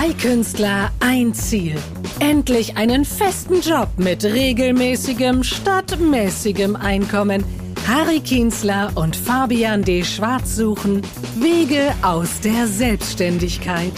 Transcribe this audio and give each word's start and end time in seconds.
Zwei 0.00 0.14
Künstler, 0.14 0.90
ein 1.00 1.34
Ziel. 1.34 1.76
Endlich 2.20 2.78
einen 2.78 3.04
festen 3.04 3.60
Job 3.60 3.86
mit 3.98 4.24
regelmäßigem 4.24 5.44
statt 5.44 6.00
mäßigem 6.00 6.74
Einkommen. 6.74 7.44
Harry 7.86 8.20
Kienzler 8.20 8.92
und 8.94 9.14
Fabian 9.14 9.82
D. 9.82 10.02
Schwarz 10.02 10.56
suchen 10.56 11.02
Wege 11.38 11.94
aus 12.00 12.40
der 12.40 12.66
Selbstständigkeit. 12.66 13.92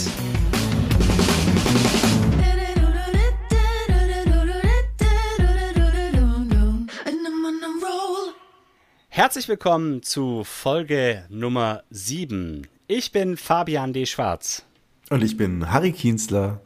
Herzlich 9.08 9.46
willkommen 9.46 10.02
zu 10.02 10.42
Folge 10.42 11.26
Nummer 11.28 11.84
7. 11.90 12.66
Ich 12.88 13.12
bin 13.12 13.36
Fabian 13.36 13.92
D. 13.92 14.06
Schwarz. 14.06 14.64
Und 15.12 15.22
ich 15.22 15.36
bin 15.36 15.70
Harry 15.70 15.92
Kienzler. 15.92 16.62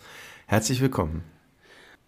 Herzlich 0.47 0.81
willkommen. 0.81 1.25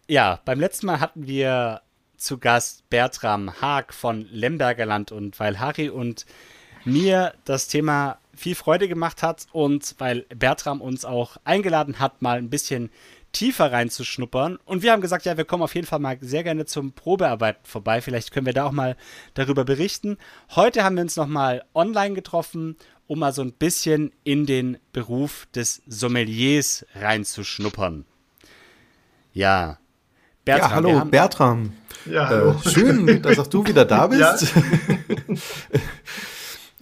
Ja, 0.06 0.38
beim 0.44 0.60
letzten 0.60 0.86
Mal 0.86 1.00
hatten 1.00 1.26
wir 1.26 1.80
zu 2.16 2.38
Gast 2.38 2.88
Bertram 2.90 3.60
Haag 3.60 3.92
von 3.92 4.24
Lemberger 4.30 4.86
Land 4.86 5.10
und 5.10 5.40
weil 5.40 5.58
Harry 5.58 5.88
und 5.88 6.26
mir 6.84 7.34
das 7.44 7.66
Thema 7.66 8.18
viel 8.36 8.54
Freude 8.54 8.86
gemacht 8.86 9.24
hat 9.24 9.48
und 9.50 9.96
weil 9.98 10.26
Bertram 10.28 10.80
uns 10.80 11.04
auch 11.04 11.38
eingeladen 11.42 11.98
hat, 11.98 12.22
mal 12.22 12.38
ein 12.38 12.50
bisschen 12.50 12.92
tiefer 13.32 13.72
reinzuschnuppern. 13.72 14.58
Und 14.64 14.82
wir 14.82 14.92
haben 14.92 15.02
gesagt, 15.02 15.24
ja, 15.24 15.36
wir 15.36 15.44
kommen 15.44 15.62
auf 15.62 15.74
jeden 15.74 15.86
Fall 15.86 15.98
mal 15.98 16.18
sehr 16.20 16.44
gerne 16.44 16.66
zum 16.66 16.92
Probearbeiten 16.92 17.64
vorbei. 17.64 18.00
Vielleicht 18.00 18.32
können 18.32 18.46
wir 18.46 18.52
da 18.52 18.64
auch 18.64 18.72
mal 18.72 18.96
darüber 19.34 19.64
berichten. 19.64 20.18
Heute 20.54 20.84
haben 20.84 20.96
wir 20.96 21.02
uns 21.02 21.16
nochmal 21.16 21.64
online 21.74 22.14
getroffen 22.14 22.76
um 23.08 23.18
mal 23.18 23.32
so 23.32 23.42
ein 23.42 23.52
bisschen 23.52 24.12
in 24.22 24.46
den 24.46 24.78
Beruf 24.92 25.48
des 25.54 25.82
Sommeliers 25.88 26.86
reinzuschnuppern. 26.94 28.04
Ja. 29.32 29.78
Bertram, 30.44 30.70
ja, 30.70 30.74
hallo, 30.74 31.04
Bertram. 31.06 31.72
Ja, 32.06 32.24
äh, 32.24 32.26
hallo. 32.26 32.50
Äh, 32.64 32.68
schön, 32.68 33.22
dass 33.22 33.38
auch 33.38 33.46
du 33.46 33.66
wieder 33.66 33.84
da 33.84 34.06
bist. 34.08 34.20
Ja. 34.20 35.36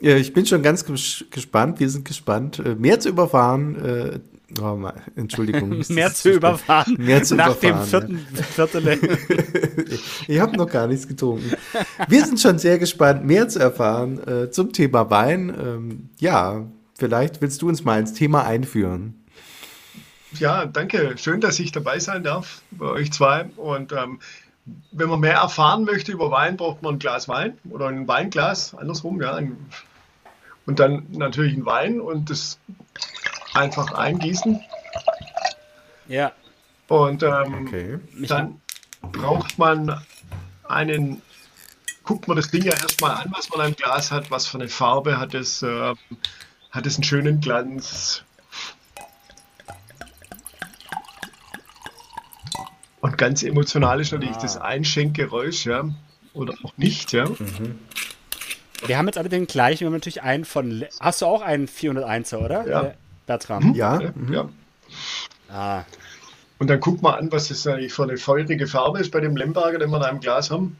ja 0.10 0.16
ich 0.16 0.32
bin 0.32 0.46
schon 0.46 0.62
ganz 0.62 0.84
gespannt, 1.30 1.80
wir 1.80 1.88
sind 1.88 2.04
gespannt, 2.04 2.58
äh, 2.58 2.74
mehr 2.74 3.00
zu 3.00 3.08
überfahren. 3.08 4.20
Oh, 4.60 4.78
Entschuldigung. 5.16 5.82
mehr 5.88 6.14
zu 6.14 6.30
überfahren. 6.30 6.96
Mehr 6.98 7.22
zu 7.22 7.34
Nach 7.34 7.60
überfahren, 7.60 7.78
dem 7.78 7.86
vierten 7.86 8.26
ja. 8.36 8.42
Viertel. 8.42 9.98
ich 10.28 10.40
habe 10.40 10.56
noch 10.56 10.70
gar 10.70 10.86
nichts 10.86 11.08
getrunken. 11.08 11.52
Wir 12.08 12.24
sind 12.24 12.40
schon 12.40 12.58
sehr 12.58 12.78
gespannt, 12.78 13.24
mehr 13.24 13.48
zu 13.48 13.58
erfahren 13.58 14.20
äh, 14.26 14.50
zum 14.50 14.72
Thema 14.72 15.10
Wein. 15.10 15.48
Ähm, 15.48 16.10
ja, 16.18 16.64
vielleicht 16.94 17.42
willst 17.42 17.60
du 17.62 17.68
uns 17.68 17.84
mal 17.84 17.98
ins 17.98 18.12
Thema 18.12 18.44
einführen. 18.44 19.14
Ja, 20.38 20.64
danke. 20.66 21.16
Schön, 21.16 21.40
dass 21.40 21.58
ich 21.58 21.72
dabei 21.72 21.98
sein 21.98 22.22
darf 22.22 22.62
bei 22.70 22.86
euch 22.86 23.12
zwei. 23.12 23.46
Und 23.56 23.92
ähm, 23.92 24.20
wenn 24.92 25.08
man 25.08 25.20
mehr 25.20 25.36
erfahren 25.36 25.84
möchte 25.84 26.12
über 26.12 26.30
Wein, 26.30 26.56
braucht 26.56 26.82
man 26.82 26.96
ein 26.96 26.98
Glas 27.00 27.28
Wein 27.28 27.58
oder 27.70 27.88
ein 27.88 28.06
Weinglas, 28.06 28.74
andersrum, 28.74 29.20
ja. 29.20 29.40
Und 30.66 30.80
dann 30.80 31.06
natürlich 31.10 31.56
ein 31.56 31.66
Wein 31.66 32.00
und 32.00 32.30
das 32.30 32.58
einfach 33.54 33.92
eingießen. 33.92 34.62
Ja. 36.08 36.32
Und 36.88 37.22
ähm, 37.22 37.66
okay. 37.66 37.98
dann 38.28 38.60
braucht 39.12 39.58
man 39.58 40.00
einen, 40.68 41.22
guckt 42.04 42.28
man 42.28 42.36
das 42.36 42.50
Ding 42.50 42.62
ja 42.62 42.72
erstmal 42.72 43.16
an, 43.16 43.32
was 43.34 43.48
man 43.50 43.68
im 43.68 43.74
Glas 43.74 44.10
hat, 44.12 44.30
was 44.30 44.46
für 44.46 44.58
eine 44.58 44.68
Farbe 44.68 45.18
hat 45.18 45.34
es, 45.34 45.62
äh, 45.62 45.94
hat 46.70 46.86
es 46.86 46.96
einen 46.96 47.04
schönen 47.04 47.40
Glanz. 47.40 48.22
Und 53.00 53.18
ganz 53.18 53.42
emotional 53.42 54.00
ist 54.00 54.12
natürlich 54.12 54.36
ah. 54.36 54.42
das 54.42 54.56
Einschenkgeräusch, 54.56 55.66
ja, 55.66 55.88
oder 56.34 56.54
auch 56.64 56.76
nicht, 56.76 57.12
ja. 57.12 57.26
Mhm. 57.26 57.78
Wir 58.84 58.98
haben 58.98 59.06
jetzt 59.06 59.18
alle 59.18 59.28
den 59.28 59.46
gleichen, 59.46 59.80
wir 59.80 59.86
haben 59.86 59.94
natürlich 59.94 60.22
einen 60.22 60.44
von. 60.44 60.84
Hast 61.00 61.22
du 61.22 61.26
auch 61.26 61.42
einen 61.42 61.66
401er, 61.66 62.36
oder? 62.38 62.68
Ja. 62.68 62.94
Bertram. 63.26 63.62
Hm? 63.62 63.74
Ja. 63.74 64.00
Mhm. 64.14 64.32
ja. 64.32 64.48
Ah. 65.48 65.84
Und 66.58 66.68
dann 66.68 66.80
guck 66.80 67.02
mal 67.02 67.14
an, 67.14 67.30
was 67.32 67.48
das 67.48 67.66
eigentlich 67.66 67.92
für 67.92 68.04
eine 68.04 68.16
feurige 68.16 68.66
Farbe 68.66 69.00
ist 69.00 69.10
bei 69.10 69.20
dem 69.20 69.36
Lemberger, 69.36 69.78
den 69.78 69.90
wir 69.90 69.98
da 69.98 70.08
im 70.08 70.20
Glas 70.20 70.50
haben. 70.50 70.76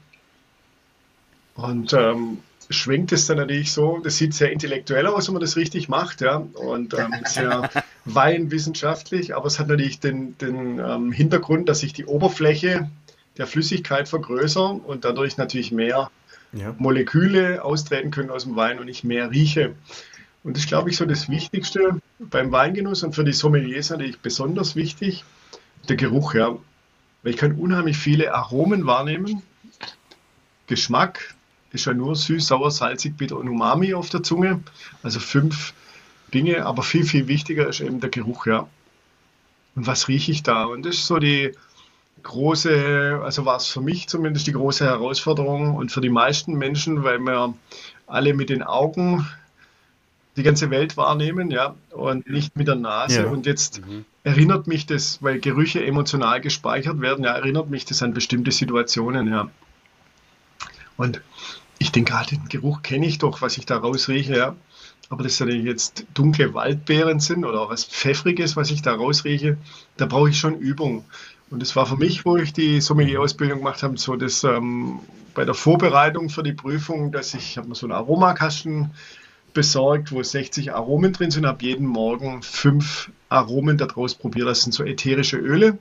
Und 1.55 1.93
ähm, 1.93 2.39
schwenkt 2.71 3.12
es 3.12 3.27
dann 3.27 3.39
natürlich 3.39 3.73
so, 3.73 3.99
das 4.03 4.17
sieht 4.17 4.34
sehr 4.34 4.53
intellektuell 4.53 5.07
aus, 5.07 5.28
wenn 5.28 5.34
man 5.34 5.43
das 5.43 5.57
richtig 5.57 5.89
macht, 5.89 6.21
ja, 6.21 6.37
und 6.55 6.95
ähm, 6.95 7.15
sehr 7.25 7.71
weinwissenschaftlich, 8.05 9.34
aber 9.34 9.47
es 9.47 9.59
hat 9.59 9.69
natürlich 9.69 10.01
den, 10.01 10.37
den 10.39 10.78
ähm, 10.78 11.13
Hintergrund, 11.13 11.69
dass 11.69 11.83
ich 11.83 11.93
die 11.93 12.07
Oberfläche 12.07 12.91
der 13.39 13.47
Flüssigkeit 13.47 14.09
vergrößere 14.09 14.69
und 14.69 15.05
dadurch 15.05 15.37
natürlich 15.37 15.73
mehr 15.73 16.11
ja. 16.53 16.75
Moleküle 16.79 17.65
austreten 17.65 18.11
können 18.11 18.31
aus 18.31 18.45
dem 18.45 18.57
Wein 18.57 18.79
und 18.79 18.89
ich 18.89 19.05
mehr 19.05 19.31
rieche. 19.31 19.75
Und 20.45 20.57
das 20.57 20.65
ist, 20.65 20.69
glaube 20.69 20.91
ich, 20.91 20.97
so 20.97 21.05
das 21.07 21.29
Wichtigste 21.29 22.01
beim 22.19 22.53
Weingenuss 22.53 23.03
und 23.03 23.15
für 23.15 23.25
die 23.25 23.33
Sommeliers 23.33 23.91
natürlich 23.91 24.21
besonders 24.21 24.77
wichtig, 24.77 25.25
der 25.89 25.97
Geruch, 25.97 26.34
ja. 26.34 26.57
Weil 27.23 27.33
ich 27.33 27.37
kann 27.37 27.53
unheimlich 27.53 27.97
viele 27.97 28.33
Aromen 28.33 28.87
wahrnehmen. 28.87 29.43
Geschmack 30.69 31.34
ist 31.73 31.87
ja 31.87 31.95
nur 31.95 32.15
süß, 32.15 32.47
sauer, 32.47 32.71
salzig, 32.71 33.17
bitter 33.17 33.37
und 33.37 33.49
Umami 33.49 33.95
auf 33.95 34.09
der 34.09 34.23
Zunge. 34.23 34.63
Also 35.03 35.21
fünf 35.21 35.75
Dinge, 36.33 36.65
aber 36.65 36.83
viel, 36.83 37.05
viel 37.05 37.28
wichtiger 37.28 37.69
ist 37.69 37.81
eben 37.81 38.01
der 38.01 38.11
Geruch, 38.11 38.47
ja. 38.47 38.69
Und 39.75 39.87
was 39.87 40.09
rieche 40.09 40.33
ich 40.33 40.43
da? 40.43 40.65
Und 40.65 40.87
das 40.87 40.97
ist 40.97 41.07
so 41.07 41.19
die 41.19 41.53
große, 42.22 43.21
also 43.22 43.44
war 43.44 43.56
es 43.56 43.66
für 43.66 43.81
mich 43.81 44.09
zumindest 44.09 44.47
die 44.47 44.53
große 44.53 44.84
Herausforderung 44.84 45.75
und 45.75 45.93
für 45.93 46.00
die 46.00 46.09
meisten 46.09 46.54
Menschen, 46.54 47.04
weil 47.04 47.19
wir 47.19 47.54
alle 48.06 48.34
mit 48.34 48.50
den 48.50 48.62
Augen 48.62 49.27
die 50.37 50.43
ganze 50.43 50.71
Welt 50.71 50.97
wahrnehmen, 50.97 51.50
ja, 51.50 51.75
und 51.91 52.28
nicht 52.28 52.56
mit 52.56 52.69
der 52.69 52.75
Nase. 52.75 53.22
Ja. 53.22 53.27
Und 53.28 53.47
jetzt 53.47 53.87
mhm. 53.87 54.04
erinnert 54.22 54.66
mich 54.66 54.87
das, 54.87 55.22
weil 55.22 55.41
Gerüche 55.41 55.84
emotional 55.84 56.41
gespeichert 56.41 57.00
werden, 57.00 57.25
ja, 57.25 57.32
erinnert 57.32 57.71
mich 57.71 57.84
das 57.84 58.03
an 58.03 58.12
bestimmte 58.12 58.53
Situationen, 58.53 59.28
ja. 59.28 59.50
Und 60.97 61.21
ich 61.78 61.93
denke 61.93 62.12
gerade, 62.12 62.37
den 62.37 62.48
Geruch 62.48 62.83
kenne 62.83 63.06
ich 63.06 63.19
doch, 63.19 63.43
was 63.43 63.56
ich 63.56 63.66
da 63.66 63.78
rausrieche, 63.78 64.37
ja. 64.37 64.56
Aber 65.09 65.22
dass 65.22 65.38
ja 65.38 65.47
jetzt 65.47 66.04
dunkle 66.15 66.53
Waldbeeren 66.53 67.21
sind 67.21 67.44
oder 67.44 67.69
was 67.69 67.84
Pfeffriges, 67.84 68.56
was 68.56 68.71
ich 68.71 68.83
da 68.83 68.94
rausrieche, 68.94 69.56
da 69.97 70.06
brauche 70.06 70.31
ich 70.31 70.38
schon 70.38 70.59
Übung. 70.59 71.04
Und 71.51 71.62
das 71.62 71.77
war 71.77 71.87
für 71.87 71.97
mich, 71.97 72.25
wo 72.25 72.37
ich 72.37 72.53
die 72.53 72.81
Sommelier-Ausbildung 72.81 73.59
gemacht 73.59 73.83
habe, 73.83 73.99
so 73.99 74.17
das 74.17 74.43
ähm, 74.45 74.99
bei 75.34 75.45
der 75.45 75.55
Vorbereitung 75.55 76.29
für 76.29 76.43
die 76.43 76.53
Prüfung, 76.53 77.12
dass 77.12 77.34
ich, 77.34 77.51
ich 77.51 77.59
habe 77.59 77.69
mir 77.69 77.75
so 77.75 77.87
einen 77.87 77.93
Aromakasten 77.93 78.91
besorgt, 79.53 80.12
wo 80.12 80.23
60 80.23 80.75
Aromen 80.75 81.12
drin 81.12 81.31
sind, 81.31 81.47
habe 81.47 81.65
jeden 81.65 81.87
Morgen 81.87 82.43
fünf 82.43 83.11
Aromen 83.29 83.79
daraus 83.79 84.15
probiert. 84.15 84.49
Das 84.49 84.62
sind 84.62 84.73
so 84.73 84.84
ätherische 84.84 85.37
Öle, 85.37 85.79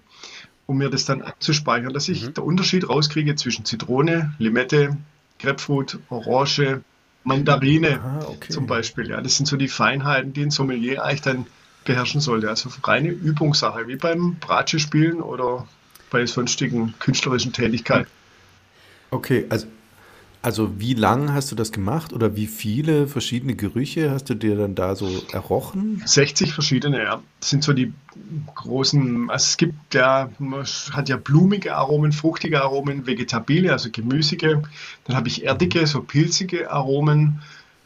um 0.66 0.78
mir 0.78 0.90
das 0.90 1.06
dann 1.06 1.22
abzuspeichern, 1.22 1.94
dass 1.94 2.09
ich 2.09 2.26
mhm. 2.26 2.34
den 2.36 2.44
Unterschied 2.44 2.88
rauskriege 2.88 3.36
zwischen 3.36 3.66
Zitrone, 3.66 4.34
Limette, 4.38 4.97
Grapefruit, 5.40 6.00
Orange, 6.09 6.82
Mandarine 7.24 8.00
Aha, 8.00 8.20
okay. 8.28 8.52
zum 8.52 8.68
Beispiel. 8.68 9.09
Ja, 9.09 9.20
das 9.20 9.36
sind 9.36 9.47
so 9.47 9.58
die 9.58 9.68
Feinheiten, 9.68 10.32
die 10.32 10.44
ein 10.44 10.52
Sommelier 10.52 11.03
eigentlich 11.03 11.22
dann 11.22 11.46
beherrschen 11.85 12.22
sollte. 12.22 12.50
Also 12.50 12.69
reine 12.84 13.09
Übungssache, 13.09 13.88
wie 13.88 13.96
beim 13.96 14.35
Bratsche 14.35 14.79
spielen 14.79 15.22
oder 15.22 15.68
bei 16.09 16.25
sonstigen 16.25 16.94
künstlerischen 17.00 17.53
Tätigkeiten. 17.53 18.09
Okay, 19.12 19.46
also 19.50 19.68
also 20.46 20.79
wie 20.79 20.94
lang 20.94 21.34
hast 21.34 21.51
du 21.51 21.56
das 21.56 21.72
gemacht 21.72 22.13
oder 22.13 22.35
wie 22.35 22.46
viele 22.46 23.08
verschiedene 23.08 23.55
Gerüche 23.55 24.11
hast 24.11 24.29
du 24.29 24.35
dir 24.35 24.55
dann 24.55 24.76
da 24.76 24.96
so 24.96 25.09
errochen? 25.32 26.03
60 26.05 26.53
verschiedene, 26.53 27.02
ja. 27.02 27.23
Das 27.40 27.49
sind 27.49 27.64
so 27.64 27.73
die 27.73 27.91
großen, 28.53 29.32
also 29.32 29.43
es 29.43 29.58
gibt 29.58 29.96
ja, 29.96 30.29
man 30.37 30.64
hat 30.91 31.09
ja 31.09 31.17
blumige 31.17 31.76
Aromen, 31.76 32.11
fruchtige 32.11 32.61
Aromen, 32.61 33.08
vegetabile, 33.08 33.72
also 33.72 33.90
gemüsige. 33.91 34.61
Dann 35.05 35.16
habe 35.16 35.29
ich 35.29 35.46
erdige, 35.46 35.87
so 35.87 36.03
pilzige 36.03 36.70
Aromen. 36.70 37.41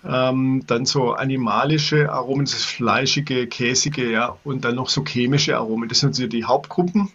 Ähm, 0.06 0.64
dann 0.66 0.86
so 0.86 1.14
animalische 1.14 2.12
Aromen, 2.12 2.46
das 2.46 2.64
fleischige, 2.64 3.48
käsige, 3.48 4.10
ja, 4.10 4.38
und 4.44 4.64
dann 4.64 4.76
noch 4.76 4.90
so 4.90 5.04
chemische 5.04 5.58
Aromen. 5.58 5.90
Das 5.90 6.00
sind 6.00 6.16
so 6.16 6.28
die 6.28 6.46
Hauptgruppen. 6.46 7.12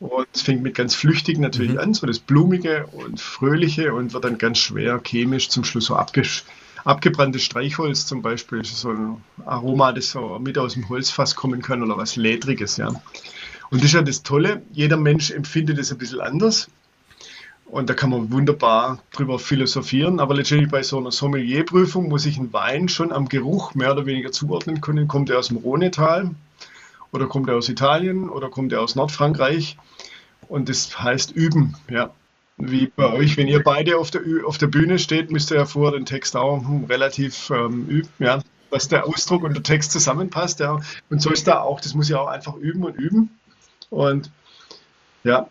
Und 0.00 0.26
es 0.32 0.42
fängt 0.42 0.62
mit 0.62 0.74
ganz 0.74 0.94
flüchtig 0.94 1.38
natürlich 1.38 1.72
mhm. 1.72 1.78
an, 1.78 1.94
so 1.94 2.06
das 2.06 2.18
Blumige 2.18 2.86
und 2.92 3.20
Fröhliche 3.20 3.94
und 3.94 4.12
wird 4.12 4.24
dann 4.24 4.38
ganz 4.38 4.58
schwer 4.58 5.00
chemisch 5.02 5.48
zum 5.48 5.64
Schluss 5.64 5.86
so 5.86 5.96
abgesch 5.96 6.44
abgebranntes 6.84 7.42
Streichholz 7.42 8.06
zum 8.06 8.22
Beispiel, 8.22 8.64
so 8.64 8.90
ein 8.90 9.16
Aroma, 9.46 9.92
das 9.92 10.10
so 10.10 10.38
mit 10.38 10.58
aus 10.58 10.74
dem 10.74 10.88
Holzfass 10.88 11.34
kommen 11.34 11.62
kann 11.62 11.82
oder 11.82 11.96
was 11.96 12.16
Ledriges, 12.16 12.76
ja. 12.76 12.88
Und 13.70 13.80
das 13.80 13.84
ist 13.84 13.94
ja 13.94 14.02
das 14.02 14.22
Tolle, 14.22 14.62
jeder 14.72 14.98
Mensch 14.98 15.30
empfindet 15.30 15.78
es 15.78 15.90
ein 15.90 15.98
bisschen 15.98 16.20
anders. 16.20 16.68
Und 17.66 17.90
da 17.90 17.94
kann 17.94 18.10
man 18.10 18.30
wunderbar 18.30 19.00
drüber 19.12 19.38
philosophieren. 19.38 20.20
Aber 20.20 20.34
letztendlich 20.34 20.70
bei 20.70 20.82
so 20.82 20.98
einer 20.98 21.10
Sommelierprüfung 21.10 22.08
muss 22.08 22.26
ich 22.26 22.38
einen 22.38 22.52
Wein 22.52 22.88
schon 22.88 23.12
am 23.12 23.28
Geruch 23.28 23.74
mehr 23.74 23.92
oder 23.92 24.06
weniger 24.06 24.32
zuordnen 24.32 24.80
können. 24.80 25.08
Kommt 25.08 25.30
er 25.30 25.38
aus 25.38 25.48
dem 25.48 25.56
Rhonetal 25.56 26.30
oder 27.12 27.26
kommt 27.26 27.48
er 27.48 27.56
aus 27.56 27.68
Italien 27.68 28.28
oder 28.28 28.50
kommt 28.50 28.72
er 28.72 28.80
aus 28.80 28.94
Nordfrankreich. 28.94 29.76
Und 30.48 30.68
das 30.68 31.00
heißt 31.00 31.32
üben, 31.32 31.76
ja. 31.88 32.10
Wie 32.56 32.86
bei 32.86 33.12
euch, 33.12 33.36
wenn 33.36 33.48
ihr 33.48 33.64
beide 33.64 33.98
auf 33.98 34.12
der, 34.12 34.22
auf 34.46 34.58
der 34.58 34.68
Bühne 34.68 35.00
steht, 35.00 35.32
müsst 35.32 35.50
ihr 35.50 35.56
ja 35.56 35.64
vorher 35.64 35.98
den 35.98 36.06
Text 36.06 36.36
auch 36.36 36.58
hm, 36.58 36.84
relativ 36.84 37.50
ähm, 37.50 37.86
üben, 37.88 38.08
ja, 38.20 38.40
dass 38.70 38.86
der 38.86 39.06
Ausdruck 39.06 39.42
und 39.42 39.54
der 39.54 39.64
Text 39.64 39.90
zusammenpasst, 39.90 40.60
ja. 40.60 40.78
Und 41.10 41.20
so 41.20 41.30
ist 41.30 41.48
da 41.48 41.60
auch, 41.60 41.80
das 41.80 41.94
muss 41.94 42.08
ja 42.08 42.20
auch 42.20 42.28
einfach 42.28 42.54
üben 42.54 42.84
und 42.84 42.94
üben. 42.94 43.30
Und 43.90 44.30
ja, 45.24 45.48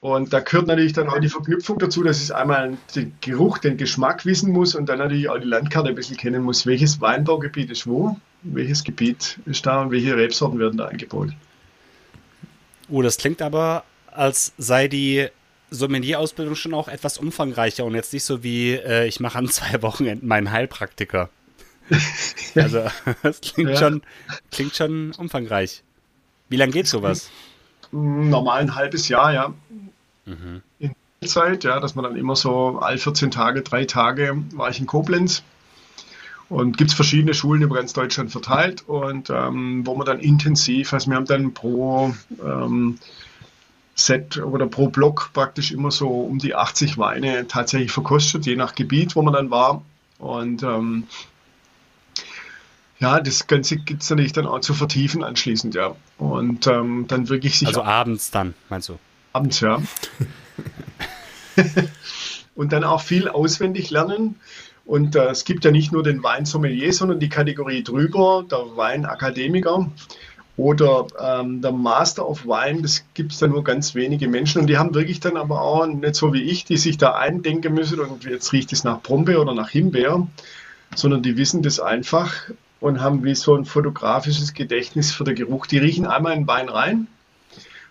und 0.00 0.32
da 0.32 0.40
gehört 0.40 0.66
natürlich 0.66 0.92
dann 0.92 1.08
auch 1.08 1.18
die 1.18 1.28
Verknüpfung 1.28 1.78
dazu, 1.78 2.02
dass 2.02 2.22
ich 2.22 2.34
einmal 2.34 2.76
den 2.94 3.14
Geruch, 3.20 3.58
den 3.58 3.76
Geschmack 3.76 4.26
wissen 4.26 4.52
muss 4.52 4.74
und 4.74 4.86
dann 4.86 4.98
natürlich 4.98 5.28
auch 5.28 5.38
die 5.38 5.46
Landkarte 5.46 5.88
ein 5.88 5.94
bisschen 5.94 6.16
kennen 6.16 6.42
muss, 6.42 6.66
welches 6.66 7.00
Weinbaugebiet 7.00 7.70
ist 7.70 7.86
wo, 7.86 8.16
welches 8.42 8.84
Gebiet 8.84 9.38
ist 9.46 9.64
da 9.66 9.82
und 9.82 9.90
welche 9.90 10.16
Rebsorten 10.16 10.58
werden 10.58 10.76
da 10.76 10.86
eingebaut. 10.86 11.30
Oh, 12.88 13.02
das 13.02 13.16
klingt 13.16 13.42
aber, 13.42 13.84
als 14.12 14.52
sei 14.58 14.86
die 14.86 15.28
Sommelier-Ausbildung 15.70 16.54
schon 16.54 16.74
auch 16.74 16.88
etwas 16.88 17.18
umfangreicher 17.18 17.84
und 17.84 17.94
jetzt 17.94 18.12
nicht 18.12 18.24
so 18.24 18.42
wie, 18.42 18.74
äh, 18.74 19.06
ich 19.06 19.18
mache 19.18 19.38
an 19.38 19.48
zwei 19.48 19.82
Wochenenden 19.82 20.28
meinen 20.28 20.52
Heilpraktiker. 20.52 21.30
also, 22.54 22.84
das 23.22 23.40
klingt, 23.40 23.70
ja. 23.70 23.76
schon, 23.76 24.02
klingt 24.50 24.76
schon 24.76 25.12
umfangreich. 25.12 25.82
Wie 26.48 26.56
lange 26.56 26.72
geht 26.72 26.86
sowas? 26.86 27.30
Normal 27.92 28.60
ein 28.60 28.74
halbes 28.74 29.08
Jahr, 29.08 29.32
ja. 29.32 29.54
Mhm. 30.24 30.62
In 30.78 30.92
der 31.20 31.28
Zeit, 31.28 31.64
ja, 31.64 31.80
dass 31.80 31.94
man 31.94 32.04
dann 32.04 32.16
immer 32.16 32.36
so 32.36 32.78
all 32.80 32.98
14 32.98 33.30
Tage, 33.30 33.62
drei 33.62 33.84
Tage 33.84 34.36
war 34.52 34.70
ich 34.70 34.80
in 34.80 34.86
Koblenz. 34.86 35.42
Und 36.48 36.76
gibt 36.76 36.90
es 36.90 36.96
verschiedene 36.96 37.34
Schulen 37.34 37.62
über 37.62 37.74
ganz 37.74 37.92
Deutschland 37.92 38.30
verteilt 38.30 38.84
und 38.86 39.30
ähm, 39.30 39.84
wo 39.84 39.96
man 39.96 40.06
dann 40.06 40.20
intensiv, 40.20 40.92
also 40.92 41.10
wir 41.10 41.16
haben 41.16 41.26
dann 41.26 41.54
pro 41.54 42.14
ähm, 42.40 42.98
Set 43.96 44.36
oder 44.36 44.66
pro 44.66 44.88
Block 44.88 45.30
praktisch 45.32 45.72
immer 45.72 45.90
so 45.90 46.08
um 46.08 46.38
die 46.38 46.54
80 46.54 46.98
Weine 46.98 47.48
tatsächlich 47.48 47.90
verkostet, 47.90 48.46
je 48.46 48.54
nach 48.54 48.76
Gebiet, 48.76 49.16
wo 49.16 49.22
man 49.22 49.34
dann 49.34 49.50
war. 49.50 49.82
Und 50.18 50.62
ähm, 50.62 51.08
ja, 52.98 53.20
das 53.20 53.46
Ganze 53.46 53.76
gibt 53.76 54.02
es 54.02 54.10
natürlich 54.10 54.32
dann 54.32 54.46
auch 54.46 54.60
zu 54.60 54.74
vertiefen 54.74 55.22
anschließend, 55.22 55.74
ja. 55.74 55.94
Und 56.18 56.66
ähm, 56.66 57.04
dann 57.08 57.28
wirklich 57.28 57.58
sich. 57.58 57.68
Also 57.68 57.82
abends 57.82 58.30
dann, 58.30 58.54
meinst 58.68 58.88
du? 58.88 58.98
Abends, 59.32 59.60
ja. 59.60 59.82
und 62.54 62.72
dann 62.72 62.84
auch 62.84 63.02
viel 63.02 63.28
auswendig 63.28 63.90
lernen. 63.90 64.36
Und 64.86 65.16
äh, 65.16 65.26
es 65.26 65.44
gibt 65.44 65.64
ja 65.64 65.72
nicht 65.72 65.92
nur 65.92 66.02
den 66.02 66.22
Weinsommelier, 66.22 66.92
sondern 66.92 67.20
die 67.20 67.28
Kategorie 67.28 67.82
drüber, 67.82 68.44
der 68.48 68.76
Weinakademiker 68.76 69.90
oder 70.56 71.06
ähm, 71.20 71.60
der 71.60 71.72
Master 71.72 72.26
of 72.26 72.46
Wine, 72.46 72.80
das 72.80 73.04
gibt 73.12 73.32
es 73.32 73.38
da 73.38 73.46
nur 73.46 73.62
ganz 73.62 73.94
wenige 73.94 74.26
Menschen 74.26 74.62
und 74.62 74.68
die 74.68 74.78
haben 74.78 74.94
wirklich 74.94 75.20
dann 75.20 75.36
aber 75.36 75.60
auch 75.60 75.86
nicht 75.86 76.14
so 76.14 76.32
wie 76.32 76.42
ich, 76.42 76.64
die 76.64 76.78
sich 76.78 76.96
da 76.96 77.12
eindenken 77.12 77.74
müssen 77.74 78.00
und 78.00 78.24
jetzt 78.24 78.52
riecht 78.52 78.72
es 78.72 78.84
nach 78.84 79.02
Brombeer 79.02 79.42
oder 79.42 79.52
nach 79.52 79.68
Himbeer, 79.68 80.26
sondern 80.94 81.22
die 81.22 81.36
wissen 81.36 81.62
das 81.62 81.78
einfach 81.78 82.32
und 82.86 83.00
haben 83.00 83.24
wie 83.24 83.34
so 83.34 83.56
ein 83.56 83.64
fotografisches 83.64 84.54
Gedächtnis 84.54 85.12
für 85.12 85.24
den 85.24 85.34
Geruch. 85.34 85.66
Die 85.66 85.78
riechen 85.78 86.06
einmal 86.06 86.34
in 86.34 86.46
Wein 86.46 86.68
rein 86.68 87.06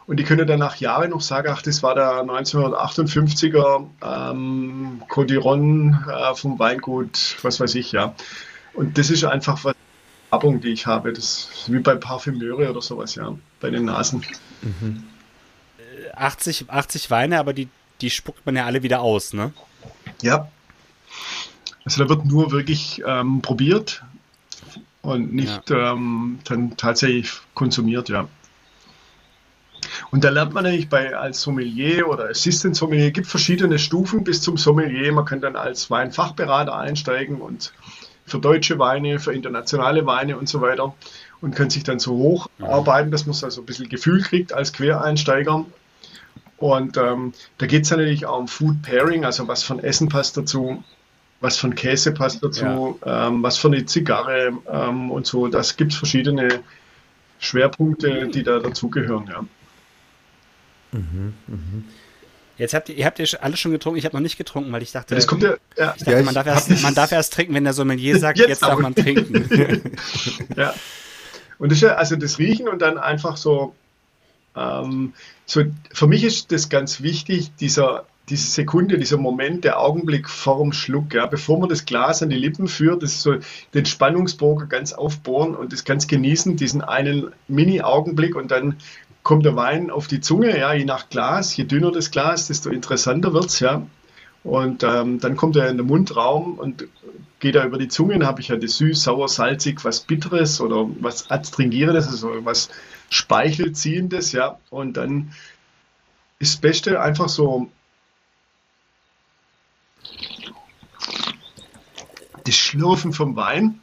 und 0.08 0.18
die 0.18 0.24
können 0.24 0.48
dann 0.48 0.60
nach 0.60 0.78
Jahren 0.78 1.12
noch 1.12 1.22
sagen, 1.22 1.50
ach, 1.52 1.62
das 1.62 1.84
war 1.84 1.96
der 1.96 2.24
1958er 2.24 3.86
ähm, 4.04 5.02
Codiron 5.08 6.04
äh, 6.08 6.36
vom 6.36 6.60
Weingut, 6.60 7.38
was 7.42 7.60
weiß 7.60 7.76
ich, 7.76 7.92
ja. 7.92 8.16
Und 8.74 8.98
das 8.98 9.10
ist 9.10 9.24
einfach 9.24 9.64
was, 9.64 9.76
Werbung, 10.32 10.60
die 10.60 10.70
ich 10.70 10.86
habe. 10.86 11.14
Das 11.14 11.50
ist 11.54 11.72
wie 11.72 11.80
bei 11.80 11.96
Parfümeure 11.96 12.70
oder 12.70 12.82
sowas, 12.82 13.16
ja, 13.16 13.36
bei 13.60 13.70
den 13.70 13.86
Nasen. 13.86 14.24
Mhm. 14.62 15.04
80, 16.14 16.70
80 16.70 17.12
Weine, 17.12 17.40
aber 17.40 17.54
die, 17.54 17.70
die 18.02 18.10
spuckt 18.10 18.46
man 18.46 18.56
ja 18.56 18.66
alle 18.66 18.84
wieder 18.84 19.02
aus, 19.02 19.34
ne? 19.34 19.54
Ja. 20.22 20.50
Also 21.84 22.04
da 22.04 22.10
wird 22.10 22.26
nur 22.26 22.52
wirklich 22.52 23.02
ähm, 23.06 23.42
probiert 23.42 24.04
und 25.06 25.34
nicht 25.34 25.70
ja. 25.70 25.94
ähm, 25.94 26.40
dann 26.46 26.76
tatsächlich 26.78 27.32
konsumiert, 27.54 28.10
ja. 28.10 28.28
Und 30.12 30.24
da 30.24 30.30
lernt 30.30 30.54
man 30.54 30.64
nämlich 30.64 30.90
bei, 30.90 31.16
als 31.16 31.42
Sommelier 31.42 32.08
oder 32.08 32.30
Assistant 32.30 32.76
Sommelier, 32.76 33.12
gibt 33.12 33.28
verschiedene 33.28 33.80
Stufen 33.80 34.24
bis 34.24 34.42
zum 34.42 34.58
Sommelier. 34.58 35.12
Man 35.14 35.26
kann 35.26 35.42
dann 35.42 35.56
als 35.56 35.90
Weinfachberater 35.90 36.76
einsteigen 36.76 37.40
und 37.40 37.72
für 38.26 38.40
deutsche 38.40 38.80
Weine, 38.80 39.20
für 39.20 39.34
internationale 39.34 40.06
Weine 40.06 40.38
und 40.38 40.50
so 40.50 40.60
weiter 40.62 40.96
und 41.42 41.56
kann 41.56 41.70
sich 41.70 41.84
dann 41.84 42.00
so 42.00 42.14
hocharbeiten, 42.14 43.12
dass 43.12 43.26
man 43.26 43.34
so 43.34 43.46
also 43.46 43.62
ein 43.62 43.66
bisschen 43.66 43.90
Gefühl 43.90 44.22
kriegt 44.22 44.54
als 44.54 44.74
Quereinsteiger. 44.74 45.66
Und 46.58 46.98
ähm, 46.98 47.34
da 47.58 47.68
geht 47.68 47.84
es 47.84 47.92
natürlich 47.92 48.26
auch 48.26 48.40
um 48.40 48.48
Food 48.48 48.82
Pairing, 48.82 49.26
also 49.26 49.48
was 49.48 49.64
von 49.64 49.80
Essen 49.80 50.10
passt 50.10 50.38
dazu, 50.38 50.84
was 51.42 51.58
von 51.58 51.76
Käse 51.76 52.14
passt 52.14 52.44
dazu, 52.44 53.00
ja. 53.06 53.28
ähm, 53.28 53.44
was 53.44 53.58
für 53.58 53.68
eine 53.68 53.86
Zigarre 53.86 54.54
ähm, 54.68 55.12
und 55.12 55.28
so. 55.28 55.48
Das 55.48 55.78
gibt 55.78 55.92
es 55.92 55.98
verschiedene 55.98 56.64
Schwerpunkte, 57.40 58.28
die 58.28 58.44
da 58.44 58.60
dazugehören, 58.60 59.28
ja. 59.28 59.46
Mhm, 60.92 61.34
mh. 61.48 61.58
Jetzt 62.58 62.74
habt 62.74 62.88
ihr, 62.88 62.96
ihr 62.96 63.06
habt 63.06 63.20
ihr 63.20 63.28
alle 63.42 63.58
schon 63.58 63.72
getrunken, 63.72 63.98
ich 64.00 64.06
habe 64.06 64.16
noch 64.16 64.22
nicht 64.22 64.38
getrunken, 64.38 64.72
weil 64.72 64.82
ich 64.82 64.94
dachte, 64.94 65.14
das 65.14 65.28
kommt 65.28 65.44
ja, 65.44 65.56
ja. 65.78 65.94
Ich 65.98 66.04
dachte 66.04 66.12
ja, 66.12 66.20
ich 66.20 66.26
man, 66.26 66.34
darf 66.34 66.48
erst, 66.48 66.84
man 66.84 66.96
darf 66.96 67.12
erst 67.12 67.34
trinken, 67.34 67.54
wenn 67.54 67.66
der 67.66 67.74
Sommelier 67.74 68.18
sagt, 68.18 68.40
jetzt, 68.40 68.48
jetzt 68.48 68.64
darf 68.64 68.80
man 68.80 68.96
trinken. 68.96 69.50
ja. 70.56 70.74
Und 71.58 71.72
das 71.72 71.80
ist 71.80 71.82
ja, 71.82 71.96
also 71.96 72.16
das 72.16 72.40
Riechen 72.40 72.70
und 72.70 72.82
dann 72.82 72.98
einfach 72.98 73.36
so, 73.36 73.76
ähm, 74.56 75.14
so, 75.46 75.64
für 75.94 76.08
mich 76.08 76.24
ist 76.24 76.52
das 76.54 76.70
ganz 76.70 77.02
wichtig, 77.02 77.52
dieser, 77.58 78.06
diese 78.30 78.50
Sekunde, 78.50 78.98
dieser 78.98 79.18
Moment, 79.18 79.64
der 79.64 79.80
Augenblick 79.80 80.28
vorm 80.30 80.74
Schluck, 80.74 81.14
ja, 81.14 81.26
bevor 81.28 81.60
man 81.60 81.70
das 81.70 81.86
Glas 81.86 82.24
an 82.24 82.30
die 82.30 82.38
Lippen 82.38 82.68
führt, 82.68 83.04
das 83.04 83.22
so 83.22 83.36
den 83.74 83.86
Spannungsbogen 83.86 84.68
ganz 84.68 84.94
aufbohren 84.94 85.56
und 85.56 85.74
das 85.74 85.84
ganz 85.84 86.08
genießen, 86.08 86.56
diesen 86.56 86.82
einen 86.82 87.32
Mini-Augenblick 87.48 88.36
und 88.36 88.50
dann 88.50 88.78
kommt 89.22 89.46
der 89.46 89.56
Wein 89.56 89.90
auf 89.90 90.08
die 90.08 90.22
Zunge, 90.22 90.58
ja, 90.58 90.74
je 90.74 90.86
nach 90.86 91.10
Glas, 91.10 91.56
je 91.56 91.66
dünner 91.66 91.92
das 91.92 92.12
Glas, 92.12 92.48
desto 92.48 92.70
interessanter 92.70 93.34
wird 93.34 93.46
es, 93.46 93.60
ja. 93.60 93.86
Und 94.44 94.84
ähm, 94.84 95.20
dann 95.20 95.36
kommt 95.36 95.56
er 95.56 95.70
in 95.70 95.78
den 95.78 95.88
Mundraum 95.88 96.60
und 96.60 96.88
geht 97.40 97.56
er 97.56 97.66
über 97.66 97.80
die 97.80 97.88
Zunge, 97.88 98.14
dann 98.14 98.28
habe 98.28 98.42
ich 98.42 98.50
ja 98.50 98.56
das 98.56 98.78
süß, 98.78 99.04
sauer, 99.04 99.28
salzig, 99.28 99.84
was 99.84 100.02
Bitteres 100.02 100.62
oder 100.62 100.88
was 101.00 101.32
Adstringierendes, 101.32 102.08
also 102.08 102.32
was 102.44 102.70
Speichelziehendes, 103.10 104.32
ja. 104.32 104.60
Und 104.70 104.98
dann 104.98 105.32
ist 106.38 106.54
das 106.54 106.62
Beste 106.62 107.02
einfach 107.02 107.30
so 107.30 107.70
das 112.46 112.56
Schlürfen 112.56 113.14
vom 113.14 113.36
Wein. 113.36 113.80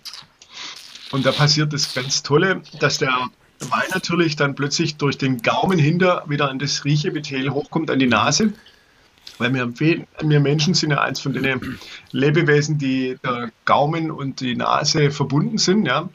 Und 1.10 1.26
da 1.26 1.32
passiert 1.32 1.72
das 1.72 1.94
ganz 1.94 2.22
Tolle, 2.22 2.62
dass 2.80 2.98
der 2.98 3.12
Wein 3.60 3.88
natürlich 3.92 4.36
dann 4.36 4.54
plötzlich 4.54 4.96
durch 4.96 5.18
den 5.18 5.42
Gaumen 5.42 5.78
hinter 5.78 6.24
wieder 6.26 6.48
an 6.48 6.58
das 6.58 6.84
Riechepithel 6.84 7.50
hochkommt, 7.50 7.90
an 7.90 7.98
die 7.98 8.06
Nase. 8.06 8.52
Weil 9.38 9.52
wir, 9.54 10.06
wir 10.20 10.40
Menschen 10.40 10.74
sind 10.74 10.90
ja 10.90 11.00
eins 11.00 11.20
von 11.20 11.32
den 11.32 11.78
Lebewesen, 12.12 12.78
die 12.78 13.18
der 13.24 13.50
Gaumen 13.64 14.10
und 14.10 14.40
die 14.40 14.56
Nase 14.56 15.10
verbunden 15.10 15.58
sind, 15.58 15.86
ja. 15.86 16.08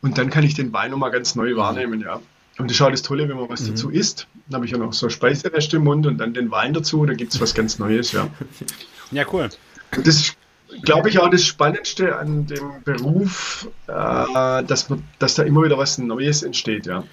Und 0.00 0.18
dann 0.18 0.30
kann 0.30 0.44
ich 0.44 0.54
den 0.54 0.72
Wein 0.72 0.92
nochmal 0.92 1.10
ganz 1.10 1.34
neu 1.34 1.56
wahrnehmen, 1.56 2.00
ja. 2.00 2.20
Und 2.58 2.70
das 2.70 2.76
schaut 2.76 2.92
das 2.92 3.02
Tolle, 3.02 3.28
wenn 3.28 3.36
man 3.36 3.48
was 3.48 3.62
mhm. 3.62 3.70
dazu 3.70 3.90
isst. 3.90 4.28
Dann 4.48 4.56
habe 4.56 4.66
ich 4.66 4.72
ja 4.72 4.78
noch 4.78 4.92
so 4.92 5.08
Speisereste 5.08 5.76
im 5.76 5.84
Mund 5.84 6.06
und 6.06 6.18
dann 6.18 6.32
den 6.32 6.50
Wein 6.50 6.72
dazu, 6.72 7.04
da 7.04 7.14
gibt 7.14 7.34
es 7.34 7.40
was 7.40 7.54
ganz 7.54 7.78
Neues, 7.78 8.12
ja. 8.12 8.28
Ja, 9.12 9.24
cool. 9.32 9.48
Und 9.96 10.06
das 10.06 10.16
ist 10.16 10.36
glaube 10.82 11.08
ich, 11.08 11.18
auch 11.18 11.30
das 11.30 11.44
Spannendste 11.44 12.16
an 12.16 12.46
dem 12.46 12.82
Beruf, 12.84 13.68
äh, 13.86 14.64
dass, 14.64 14.88
man, 14.88 15.04
dass 15.18 15.34
da 15.34 15.42
immer 15.42 15.62
wieder 15.64 15.78
was 15.78 15.98
Neues 15.98 16.42
entsteht, 16.42 16.86
ja. 16.86 17.04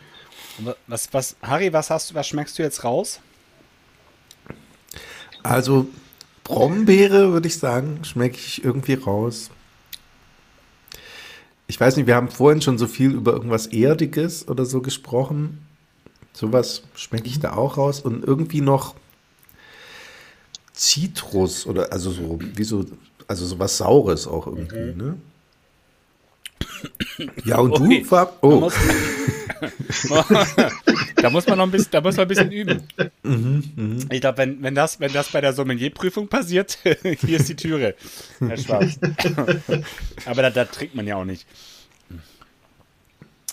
Was, 0.88 1.14
was, 1.14 1.36
Harry, 1.42 1.74
was 1.74 1.90
hast 1.90 2.12
du, 2.12 2.16
was 2.16 2.28
schmeckst 2.28 2.58
du 2.58 2.64
jetzt 2.64 2.84
raus? 2.84 3.20
Also 5.42 5.88
Brombeere, 6.44 7.32
würde 7.34 7.48
ich 7.48 7.58
sagen, 7.58 8.00
schmecke 8.04 8.38
ich 8.38 8.64
irgendwie 8.64 8.94
raus. 8.94 9.50
Ich 11.74 11.80
weiß 11.80 11.98
nicht, 11.98 12.06
wir 12.06 12.16
haben 12.16 12.30
vorhin 12.30 12.62
schon 12.62 12.78
so 12.78 12.86
viel 12.86 13.16
über 13.16 13.34
irgendwas 13.34 13.66
Erdiges 13.66 14.48
oder 14.48 14.64
so 14.64 14.80
gesprochen. 14.84 15.66
Sowas 16.32 16.84
schmecke 16.94 17.26
ich 17.26 17.40
da 17.40 17.54
auch 17.54 17.78
raus. 17.78 18.00
Und 18.00 18.24
irgendwie 18.24 18.62
noch 18.62 18.94
Zitrus 20.72 21.66
oder 21.66 21.92
also 21.92 22.12
so, 22.12 22.38
wie 22.40 22.64
so 22.64 22.86
also 23.28 23.48
sowas 23.48 23.76
Saures 23.80 24.28
auch 24.28 24.46
irgendwie, 24.46 24.92
mhm. 24.92 24.98
ne? 24.98 25.18
Ja, 27.46 27.60
und 27.60 27.72
okay. 27.72 28.00
du, 28.00 28.06
Fab? 28.06 28.38
Oh. 28.42 28.72
Da 31.16 31.30
muss, 31.30 31.48
man 31.48 31.58
noch 31.58 31.66
ein 31.66 31.72
bisschen, 31.72 31.92
da 31.92 32.02
muss 32.02 32.18
man 32.18 32.26
ein 32.26 32.28
bisschen 32.28 32.52
üben. 32.52 32.84
Mhm, 33.24 33.64
mh. 33.76 34.06
Ich 34.12 34.20
glaube, 34.20 34.40
wenn, 34.40 34.62
wenn, 34.62 34.76
das, 34.76 35.00
wenn 35.00 35.14
das 35.14 35.30
bei 35.30 35.40
der 35.40 35.54
Sommelierprüfung 35.54 36.28
passiert, 36.28 36.80
hier 36.84 37.38
ist 37.38 37.48
die 37.48 37.56
Türe, 37.56 37.96
Herr 38.40 38.58
Schwarz. 38.58 39.00
Aber 40.26 40.42
da, 40.42 40.50
da 40.50 40.66
trinkt 40.66 40.96
man 40.96 41.08
ja 41.08 41.16
auch 41.16 41.24
nicht. 41.24 41.48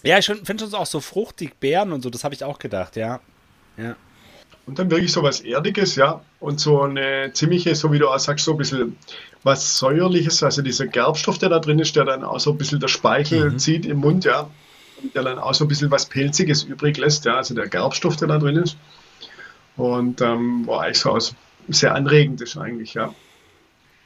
Ja, 0.03 0.19
ich 0.19 0.27
finde 0.27 0.65
schon 0.65 0.75
auch 0.75 0.87
so 0.87 0.99
fruchtig, 0.99 1.61
Beeren 1.61 1.93
und 1.93 2.03
so, 2.03 2.11
das 2.11 2.25
habe 2.25 2.35
ich 2.35 2.43
auch 2.43 2.59
gedacht, 2.59 2.97
ja. 2.97 3.21
Ja. 3.77 3.95
Und 4.67 4.79
dann 4.79 4.91
wirklich 4.91 5.13
so 5.13 5.23
was 5.23 5.41
Erdiges, 5.41 5.97
ja. 5.97 6.21
Und 6.39 6.61
so 6.61 6.83
eine 6.83 7.33
ziemliche, 7.33 7.75
so 7.75 7.93
wie 7.93 7.99
du 7.99 8.09
auch 8.09 8.19
sagst, 8.19 8.45
so 8.45 8.53
ein 8.53 8.59
bisschen 8.59 8.97
was 9.43 9.79
Säuerliches, 9.79 10.43
also 10.43 10.63
dieser 10.63 10.87
Gerbstoff, 10.87 11.39
der 11.39 11.49
da 11.49 11.59
drin 11.59 11.79
ist, 11.79 11.97
der 11.97 12.05
dann 12.05 12.25
auch 12.25 12.41
so 12.41 12.53
ein 12.53 12.59
bisschen 12.59 12.81
der 12.81 12.89
Speichel 12.89 13.51
mhm. 13.51 13.59
zieht 13.59 13.87
im 13.87 13.99
Mund, 13.99 14.25
ja. 14.25 14.49
Der 15.15 15.23
dann 15.23 15.39
auch 15.39 15.55
so 15.55 15.65
ein 15.65 15.69
bisschen 15.69 15.91
was 15.91 16.07
Pelziges 16.07 16.63
übrig 16.63 16.99
lässt, 16.99 17.25
ja. 17.25 17.37
Also 17.37 17.55
der 17.55 17.69
Gerbstoff, 17.69 18.17
der 18.17 18.29
da 18.29 18.39
drin 18.39 18.57
ist. 18.57 18.77
Und 19.77 20.21
ähm, 20.21 20.67
war 20.67 20.83
eigentlich 20.83 20.99
so 20.99 21.11
aus, 21.11 21.35
sehr 21.69 21.95
anregend 21.95 22.41
ist 22.41 22.57
eigentlich, 22.57 22.95
ja. 22.95 23.15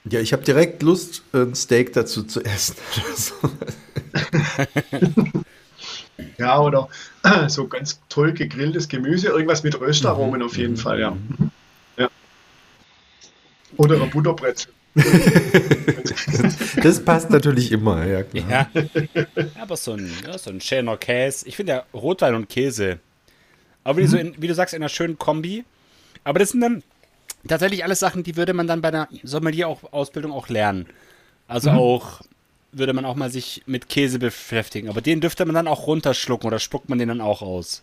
Ja, 0.09 0.21
ich 0.21 0.33
habe 0.33 0.45
direkt 0.45 0.83
Lust, 0.83 1.23
ein 1.33 1.55
Steak 1.55 1.95
dazu 1.95 2.23
zu 2.23 2.45
essen. 2.45 2.77
ja, 6.39 6.61
oder 6.61 6.89
so 7.49 7.67
ganz 7.67 8.01
toll 8.09 8.33
gegrilltes 8.33 8.89
Gemüse, 8.89 9.29
irgendwas 9.29 9.63
mit 9.63 9.79
Röstaromen 9.79 10.41
mhm. 10.41 10.47
auf 10.47 10.57
jeden 10.57 10.75
mhm. 10.75 10.79
Fall, 10.79 11.01
ja. 11.01 11.11
Mhm. 11.11 11.51
ja. 11.97 12.09
Oder 13.77 14.01
ein 14.01 14.11
Butterbrezel. 14.11 14.73
das 16.83 17.05
passt 17.05 17.31
natürlich 17.31 17.73
immer, 17.73 18.05
ja. 18.07 18.23
Klar. 18.23 18.49
Ja, 18.49 18.67
aber 19.61 19.77
so 19.77 19.95
ein, 19.95 20.11
ja, 20.25 20.39
so 20.39 20.51
ein 20.51 20.61
schöner 20.61 20.97
Käse. 20.97 21.49
Ich 21.49 21.57
finde 21.57 21.73
ja 21.73 21.85
Rotwein 21.93 22.37
und 22.37 22.49
Käse. 22.49 23.01
Aber 23.83 23.99
wie, 23.99 24.03
mhm. 24.03 24.09
so 24.09 24.17
in, 24.17 24.35
wie 24.41 24.47
du 24.47 24.55
sagst, 24.55 24.73
in 24.73 24.83
einer 24.83 24.89
schönen 24.89 25.19
Kombi. 25.19 25.65
Aber 26.23 26.39
das 26.39 26.51
sind 26.51 26.61
dann 26.61 26.83
tatsächlich 27.49 27.83
alles 27.83 27.99
Sachen, 27.99 28.23
die 28.23 28.37
würde 28.37 28.55
man 28.55 28.69
dann 28.69 28.81
bei 28.81 28.89
einer 28.89 29.09
Sommelier-Ausbildung 29.23 30.33
auch 30.33 30.49
lernen. 30.49 30.87
Also 31.49 31.73
mhm. 31.73 31.79
auch 31.79 32.21
würde 32.79 32.93
man 32.93 33.05
auch 33.05 33.15
mal 33.15 33.31
sich 33.31 33.63
mit 33.67 33.89
Käse 33.89 34.19
beschäftigen. 34.19 34.89
Aber 34.89 35.01
den 35.01 35.21
dürfte 35.21 35.45
man 35.45 35.55
dann 35.55 35.69
auch 35.69 35.87
runterschlucken 35.87 36.47
oder 36.47 36.59
spuckt 36.59 36.89
man 36.89 36.99
den 36.99 37.09
dann 37.09 37.21
auch 37.21 37.43
aus? 37.43 37.83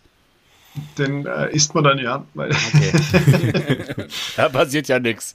Den 0.96 1.26
äh, 1.26 1.50
isst 1.50 1.74
man 1.74 1.84
dann 1.84 1.98
ja. 1.98 2.24
okay. 2.34 4.06
da 4.36 4.48
passiert 4.48 4.88
ja 4.88 4.98
nichts. 4.98 5.34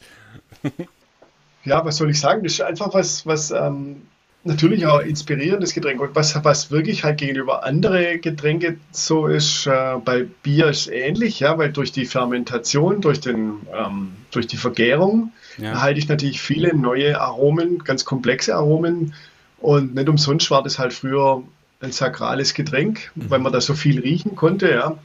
Ja, 1.63 1.85
was 1.85 1.97
soll 1.97 2.09
ich 2.09 2.19
sagen? 2.19 2.43
Das 2.43 2.53
ist 2.53 2.61
einfach 2.61 2.93
was, 2.93 3.25
was 3.25 3.51
ähm, 3.51 4.01
natürlich 4.47 4.87
auch 4.87 4.99
inspirierendes 5.01 5.73
Getränk. 5.73 6.01
Und 6.01 6.15
was, 6.15 6.43
was 6.43 6.71
wirklich 6.71 7.03
halt 7.03 7.19
gegenüber 7.19 7.63
andere 7.63 8.17
Getränke 8.17 8.77
so 8.91 9.27
ist, 9.27 9.67
äh, 9.67 9.97
bei 10.03 10.25
Bier 10.43 10.67
ist 10.67 10.87
ähnlich, 10.87 11.39
ja, 11.41 11.57
weil 11.57 11.71
durch 11.71 11.91
die 11.91 12.05
Fermentation, 12.05 13.01
durch, 13.01 13.19
den, 13.19 13.61
ähm, 13.77 14.13
durch 14.31 14.47
die 14.47 14.57
Vergärung 14.57 15.33
ja. 15.57 15.71
erhalte 15.71 15.99
ich 15.99 16.07
natürlich 16.07 16.41
viele 16.41 16.75
neue 16.75 17.19
Aromen, 17.19 17.83
ganz 17.83 18.05
komplexe 18.05 18.55
Aromen. 18.55 19.13
Und 19.59 19.95
nicht 19.95 20.09
umsonst 20.09 20.51
war 20.51 20.63
das 20.63 20.79
halt 20.79 20.93
früher 20.93 21.43
ein 21.79 21.91
sakrales 21.91 22.53
Getränk, 22.53 23.11
mhm. 23.15 23.29
weil 23.29 23.39
man 23.39 23.53
da 23.53 23.61
so 23.61 23.73
viel 23.73 23.99
riechen 23.99 24.35
konnte, 24.35 24.71
ja. 24.71 24.97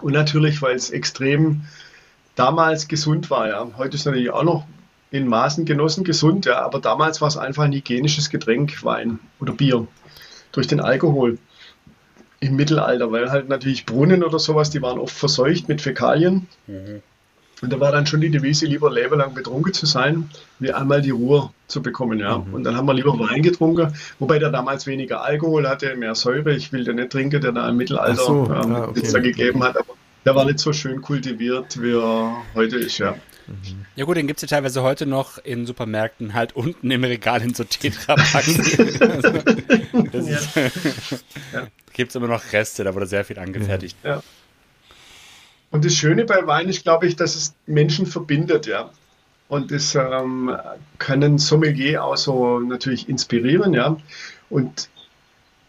Und 0.00 0.12
natürlich, 0.12 0.62
weil 0.62 0.76
es 0.76 0.90
extrem 0.90 1.62
damals 2.34 2.88
gesund 2.88 3.30
war, 3.30 3.48
ja. 3.48 3.70
Heute 3.76 3.96
ist 3.96 4.06
natürlich 4.06 4.30
auch 4.30 4.44
noch 4.44 4.66
in 5.10 5.26
Maßen 5.26 5.64
genossen, 5.64 6.04
gesund, 6.04 6.46
ja, 6.46 6.62
aber 6.62 6.80
damals 6.80 7.20
war 7.20 7.28
es 7.28 7.36
einfach 7.36 7.64
ein 7.64 7.72
hygienisches 7.72 8.30
Getränk, 8.30 8.84
Wein 8.84 9.18
oder 9.40 9.52
Bier, 9.52 9.86
durch 10.52 10.66
den 10.66 10.80
Alkohol 10.80 11.38
im 12.38 12.56
Mittelalter, 12.56 13.12
weil 13.12 13.30
halt 13.30 13.48
natürlich 13.48 13.84
Brunnen 13.84 14.24
oder 14.24 14.38
sowas, 14.38 14.70
die 14.70 14.80
waren 14.80 14.98
oft 14.98 15.14
verseucht 15.14 15.68
mit 15.68 15.82
Fäkalien. 15.82 16.46
Mhm. 16.66 17.02
Und 17.62 17.72
da 17.72 17.78
war 17.78 17.92
dann 17.92 18.06
schon 18.06 18.20
die 18.20 18.30
Devise, 18.30 18.66
lieber 18.66 18.90
lebenlang 18.90 19.34
betrunken 19.34 19.72
zu 19.72 19.86
sein, 19.86 20.30
wie 20.58 20.72
einmal 20.72 21.02
die 21.02 21.10
Ruhe 21.10 21.50
zu 21.68 21.82
bekommen. 21.82 22.18
Ja. 22.18 22.38
Mhm. 22.38 22.54
Und 22.54 22.64
dann 22.64 22.76
haben 22.76 22.86
wir 22.86 22.94
lieber 22.94 23.18
Wein 23.18 23.42
getrunken, 23.42 23.92
wobei 24.18 24.38
der 24.38 24.50
damals 24.50 24.86
weniger 24.86 25.22
Alkohol 25.22 25.68
hatte, 25.68 25.94
mehr 25.96 26.14
Säure. 26.14 26.54
Ich 26.54 26.72
will 26.72 26.84
den 26.84 26.96
nicht 26.96 27.10
trinken, 27.10 27.40
der 27.40 27.52
da 27.52 27.68
im 27.68 27.76
Mittelalter 27.76 28.22
so, 28.22 28.44
ähm, 28.46 28.74
ah, 28.74 28.88
okay. 28.88 29.20
gegeben 29.20 29.62
hat. 29.62 29.76
Aber 29.76 29.94
der 30.24 30.34
war 30.34 30.44
nicht 30.44 30.58
so 30.58 30.72
schön 30.72 31.02
kultiviert, 31.02 31.80
wie 31.80 31.92
er 31.92 32.36
heute 32.54 32.76
ist. 32.76 32.98
Ja. 32.98 33.16
Mhm. 33.46 33.86
Ja 33.96 34.04
gut, 34.04 34.16
den 34.16 34.26
gibt 34.26 34.42
es 34.42 34.48
ja 34.48 34.56
teilweise 34.56 34.82
heute 34.82 35.06
noch 35.06 35.38
in 35.38 35.66
Supermärkten 35.66 36.34
halt 36.34 36.54
unten 36.54 36.90
im 36.90 37.04
Regal 37.04 37.42
in 37.42 37.54
so 37.54 37.64
Tetrapacks. 37.64 38.78
also, 39.00 40.28
ja. 40.30 40.38
ja. 41.52 41.66
Gibt 41.92 42.10
es 42.10 42.14
immer 42.14 42.28
noch 42.28 42.52
Reste, 42.52 42.84
da 42.84 42.94
wurde 42.94 43.06
sehr 43.06 43.24
viel 43.24 43.38
angefertigt. 43.38 43.96
Ja. 44.04 44.22
Und 45.70 45.84
das 45.84 45.94
Schöne 45.94 46.24
bei 46.24 46.46
Wein 46.46 46.68
ist, 46.68 46.82
glaube 46.82 47.06
ich, 47.06 47.16
dass 47.16 47.36
es 47.36 47.54
Menschen 47.66 48.06
verbindet, 48.06 48.66
ja. 48.66 48.90
Und 49.48 49.70
das 49.72 49.94
ähm, 49.94 50.56
können 50.98 51.38
Sommelier 51.38 52.04
auch 52.04 52.16
so 52.16 52.60
natürlich 52.60 53.08
inspirieren, 53.08 53.74
ja. 53.74 53.96
Und 54.48 54.88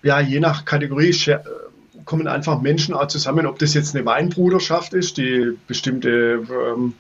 ja, 0.03 0.20
je 0.20 0.39
nach 0.39 0.65
Kategorie 0.65 1.15
kommen 2.05 2.27
einfach 2.27 2.62
Menschen 2.62 2.93
auch 2.93 3.08
zusammen, 3.08 3.46
ob 3.46 3.60
das 3.60 3.74
jetzt 3.74 3.96
eine 3.96 4.05
Weinbruderschaft 4.05 4.93
ist, 4.93 5.17
die 5.17 5.58
bestimmte 5.67 6.43
ähm, 6.50 6.93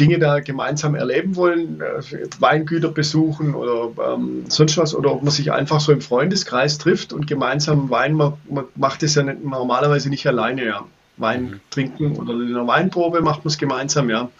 Dinge 0.00 0.18
da 0.18 0.40
gemeinsam 0.40 0.94
erleben 0.94 1.36
wollen, 1.36 1.80
äh, 1.80 2.02
Weingüter 2.38 2.88
besuchen 2.88 3.54
oder 3.54 4.14
ähm, 4.14 4.44
sonst 4.48 4.78
was, 4.78 4.94
oder 4.94 5.12
ob 5.12 5.22
man 5.22 5.32
sich 5.32 5.52
einfach 5.52 5.80
so 5.80 5.92
im 5.92 6.00
Freundeskreis 6.00 6.78
trifft 6.78 7.12
und 7.12 7.26
gemeinsam 7.26 7.90
Wein, 7.90 8.14
man, 8.14 8.34
man 8.48 8.64
macht 8.76 9.02
es 9.02 9.14
ja 9.14 9.22
nicht, 9.22 9.44
normalerweise 9.44 10.08
nicht 10.08 10.26
alleine, 10.26 10.64
ja. 10.64 10.86
Wein 11.16 11.42
mhm. 11.42 11.60
trinken 11.70 12.16
oder 12.16 12.32
in 12.34 12.54
einer 12.54 12.66
Weinprobe 12.66 13.20
macht 13.20 13.44
man 13.44 13.50
es 13.50 13.58
gemeinsam, 13.58 14.10
ja. 14.10 14.30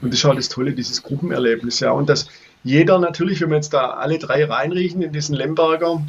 Und 0.00 0.12
das 0.12 0.20
ist 0.20 0.24
halt 0.24 0.38
das 0.38 0.48
Tolle, 0.48 0.72
dieses 0.72 1.02
Gruppenerlebnis, 1.02 1.80
ja. 1.80 1.90
Und 1.92 2.08
dass 2.08 2.28
jeder 2.62 2.98
natürlich, 2.98 3.40
wenn 3.40 3.50
wir 3.50 3.56
jetzt 3.56 3.72
da 3.72 3.90
alle 3.90 4.18
drei 4.18 4.44
reinriechen 4.44 5.02
in 5.02 5.12
diesen 5.12 5.34
Lemberger, 5.34 6.02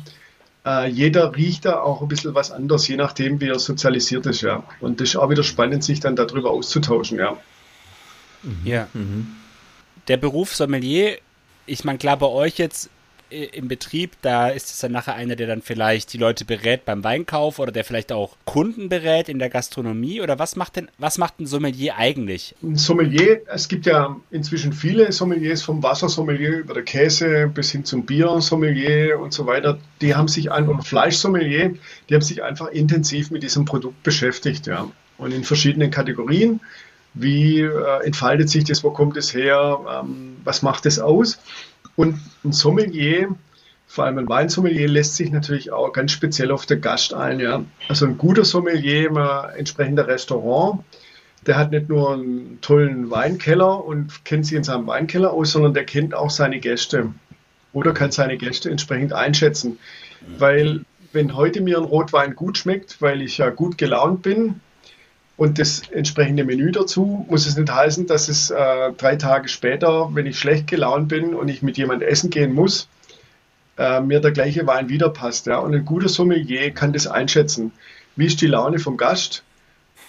äh, 0.65 0.89
jeder 0.89 1.35
riecht 1.35 1.65
da 1.65 1.79
auch 1.79 2.01
ein 2.01 2.07
bisschen 2.07 2.35
was 2.35 2.51
anders, 2.51 2.87
je 2.87 2.97
nachdem, 2.97 3.39
wie 3.41 3.47
er 3.47 3.59
sozialisiert 3.59 4.25
ist, 4.25 4.41
ja. 4.41 4.63
Und 4.79 4.99
das 4.99 5.09
ist 5.09 5.15
auch 5.15 5.29
wieder 5.29 5.43
spannend, 5.43 5.83
sich 5.83 5.99
dann 5.99 6.15
darüber 6.15 6.51
auszutauschen, 6.51 7.17
ja. 7.17 7.37
Ja. 8.63 8.87
Mhm. 8.93 9.27
Der 10.07 10.17
Beruf 10.17 10.55
Sommelier, 10.55 11.17
ich 11.65 11.83
meine, 11.83 11.99
klar, 11.99 12.17
bei 12.17 12.27
euch 12.27 12.57
jetzt 12.57 12.89
im 13.31 13.67
Betrieb, 13.67 14.11
da 14.21 14.49
ist 14.49 14.69
es 14.69 14.79
dann 14.79 14.91
nachher 14.91 15.15
einer, 15.15 15.35
der 15.35 15.47
dann 15.47 15.61
vielleicht 15.61 16.13
die 16.13 16.17
Leute 16.17 16.45
berät 16.45 16.85
beim 16.85 17.03
Weinkauf 17.03 17.59
oder 17.59 17.71
der 17.71 17.83
vielleicht 17.83 18.11
auch 18.11 18.35
Kunden 18.45 18.89
berät 18.89 19.29
in 19.29 19.39
der 19.39 19.49
Gastronomie 19.49 20.21
oder 20.21 20.37
was 20.37 20.55
macht 20.55 20.75
denn, 20.75 20.89
was 20.97 21.17
macht 21.17 21.39
ein 21.39 21.45
Sommelier 21.45 21.97
eigentlich? 21.97 22.55
Ein 22.61 22.75
Sommelier, 22.75 23.41
es 23.47 23.67
gibt 23.67 23.85
ja 23.85 24.15
inzwischen 24.31 24.73
viele 24.73 25.11
Sommeliers 25.11 25.61
vom 25.61 25.81
Wassersommelier 25.81 26.59
über 26.59 26.73
der 26.73 26.83
Käse 26.83 27.47
bis 27.47 27.71
hin 27.71 27.85
zum 27.85 28.05
Biersommelier 28.05 29.19
und 29.19 29.33
so 29.33 29.45
weiter. 29.45 29.77
Die 30.01 30.15
haben 30.15 30.27
sich 30.27 30.51
einfach, 30.51 30.85
Fleischsommelier, 30.85 31.75
die 32.09 32.13
haben 32.13 32.21
sich 32.21 32.43
einfach 32.43 32.67
intensiv 32.67 33.31
mit 33.31 33.43
diesem 33.43 33.65
Produkt 33.65 34.03
beschäftigt, 34.03 34.67
ja. 34.67 34.87
Und 35.17 35.33
in 35.33 35.43
verschiedenen 35.43 35.91
Kategorien. 35.91 36.59
Wie 37.13 37.59
äh, 37.59 38.05
entfaltet 38.05 38.49
sich 38.49 38.63
das? 38.63 38.83
Wo 38.83 38.91
kommt 38.91 39.17
es 39.17 39.33
her? 39.33 39.79
Ähm, 40.01 40.37
was 40.43 40.61
macht 40.61 40.85
es 40.85 40.97
aus? 40.97 41.39
Und 41.95 42.19
ein 42.43 42.51
Sommelier, 42.51 43.35
vor 43.87 44.05
allem 44.05 44.19
ein 44.19 44.29
Weinsommelier, 44.29 44.87
lässt 44.87 45.15
sich 45.15 45.31
natürlich 45.31 45.71
auch 45.71 45.91
ganz 45.91 46.11
speziell 46.11 46.51
auf 46.51 46.65
den 46.65 46.81
Gast 46.81 47.13
ein. 47.13 47.39
Ja? 47.39 47.63
Also 47.89 48.05
ein 48.05 48.17
guter 48.17 48.45
Sommelier 48.45 49.11
ein 49.11 49.59
entsprechender 49.59 50.07
Restaurant, 50.07 50.83
der 51.47 51.57
hat 51.57 51.71
nicht 51.71 51.89
nur 51.89 52.13
einen 52.13 52.59
tollen 52.61 53.09
Weinkeller 53.09 53.83
und 53.83 54.25
kennt 54.25 54.45
sich 54.45 54.55
in 54.57 54.63
seinem 54.63 54.87
Weinkeller 54.87 55.33
aus, 55.33 55.51
sondern 55.51 55.73
der 55.73 55.85
kennt 55.85 56.13
auch 56.13 56.29
seine 56.29 56.59
Gäste 56.59 57.11
oder 57.73 57.93
kann 57.93 58.11
seine 58.11 58.37
Gäste 58.37 58.69
entsprechend 58.69 59.13
einschätzen. 59.13 59.79
Weil 60.37 60.81
wenn 61.13 61.35
heute 61.35 61.61
mir 61.61 61.77
ein 61.77 61.83
Rotwein 61.83 62.35
gut 62.35 62.57
schmeckt, 62.57 63.01
weil 63.01 63.21
ich 63.21 63.39
ja 63.39 63.49
gut 63.49 63.77
gelaunt 63.77 64.21
bin, 64.21 64.61
und 65.41 65.57
das 65.57 65.81
entsprechende 65.89 66.43
Menü 66.43 66.71
dazu 66.71 67.25
muss 67.27 67.47
es 67.47 67.57
nicht 67.57 67.73
heißen, 67.73 68.05
dass 68.05 68.29
es 68.29 68.51
äh, 68.51 68.91
drei 68.95 69.15
Tage 69.15 69.47
später, 69.47 70.11
wenn 70.13 70.27
ich 70.27 70.37
schlecht 70.37 70.67
gelaunt 70.67 71.07
bin 71.07 71.33
und 71.33 71.47
ich 71.47 71.63
mit 71.63 71.79
jemand 71.79 72.03
essen 72.03 72.29
gehen 72.29 72.53
muss, 72.53 72.87
äh, 73.75 74.01
mir 74.01 74.19
der 74.19 74.33
gleiche 74.33 74.67
Wein 74.67 74.87
wieder 74.87 75.09
passt. 75.09 75.47
Ja? 75.47 75.57
Und 75.57 75.73
ein 75.73 75.83
guter 75.83 76.09
Sommelier 76.09 76.69
kann 76.69 76.93
das 76.93 77.07
einschätzen. 77.07 77.71
Wie 78.15 78.27
ist 78.27 78.39
die 78.39 78.45
Laune 78.45 78.77
vom 78.77 78.97
Gast 78.97 79.41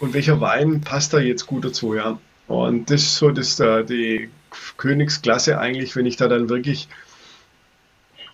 und 0.01 0.13
welcher 0.13 0.43
Wein 0.43 0.83
passt 0.83 1.15
da 1.15 1.19
jetzt 1.19 1.47
gut 1.47 1.65
dazu? 1.65 1.95
Ja? 1.95 2.19
Und 2.47 2.91
das 2.91 3.01
ist 3.01 3.17
so 3.17 3.31
das, 3.31 3.59
äh, 3.59 3.85
die 3.85 4.29
Königsklasse 4.77 5.59
eigentlich, 5.59 5.97
wenn 5.97 6.05
ich 6.05 6.19
da 6.19 6.29
dann 6.29 6.51
wirklich 6.51 6.89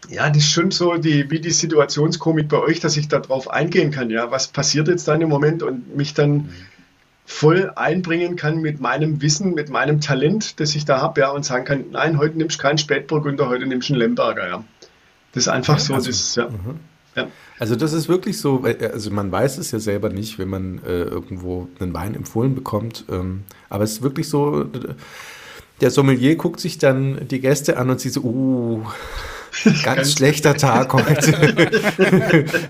ja, 0.09 0.28
das 0.28 0.38
ist 0.38 0.50
schon 0.50 0.73
so 0.73 0.97
die, 0.97 1.31
wie 1.31 1.38
die 1.38 1.50
Situationskomik 1.50 2.49
bei 2.49 2.59
euch, 2.59 2.81
dass 2.81 2.97
ich 2.97 3.07
darauf 3.07 3.50
eingehen 3.50 3.93
kann. 3.93 4.11
Ja, 4.11 4.31
was 4.31 4.49
passiert 4.49 4.88
jetzt 4.88 5.07
da 5.07 5.14
im 5.14 5.28
Moment 5.28 5.62
und 5.62 5.97
mich 5.97 6.14
dann 6.14 6.33
mhm 6.33 6.49
voll 7.28 7.70
einbringen 7.76 8.37
kann 8.37 8.62
mit 8.62 8.80
meinem 8.80 9.20
Wissen, 9.20 9.52
mit 9.52 9.68
meinem 9.68 10.00
Talent, 10.00 10.58
das 10.61 10.75
ich 10.75 10.87
da 10.87 11.02
habe, 11.02 11.20
ja, 11.20 11.28
und 11.28 11.44
sagen 11.44 11.66
kann, 11.66 11.85
nein, 11.92 12.16
heute 12.18 12.38
nimmst 12.38 12.58
du 12.58 12.62
keinen 12.62 12.78
Spätburgunder, 12.78 13.50
heute 13.50 13.66
nimmst 13.66 13.90
du 13.90 13.92
einen 13.92 14.00
Lemberger, 14.00 14.49
ja. 14.49 14.64
Das 15.32 15.42
ist 15.42 15.49
einfach 15.49 15.78
so, 15.78 15.92
also, 15.92 16.08
das, 16.08 16.37
ja. 16.37 16.49
Mhm. 16.49 16.80
ja. 17.14 17.28
Also 17.58 17.76
das 17.76 17.92
ist 17.92 18.08
wirklich 18.08 18.40
so, 18.40 18.64
also 18.64 19.11
man 19.11 19.30
weiß 19.30 19.58
es 19.58 19.73
ja 19.73 19.78
selber 19.78 20.08
nicht, 20.08 20.38
wenn 20.38 20.49
man 20.49 20.80
äh, 20.87 21.02
irgendwo 21.02 21.68
einen 21.78 21.92
Wein 21.92 22.14
empfohlen 22.14 22.54
bekommt, 22.54 23.04
ähm, 23.11 23.44
aber 23.68 23.85
es 23.85 23.92
ist 23.92 24.02
wirklich 24.02 24.30
so, 24.30 24.64
der 25.82 25.90
Sommelier 25.90 26.37
guckt 26.37 26.61
sich 26.61 26.78
dann 26.78 27.28
die 27.28 27.40
Gäste 27.40 27.76
an 27.76 27.90
und 27.90 28.00
sieht 28.00 28.14
so, 28.14 28.23
uh, 28.23 28.85
ganz, 29.64 29.82
ganz 29.82 30.12
schlechter 30.12 30.56
Tag 30.56 30.94
heute. 30.94 31.76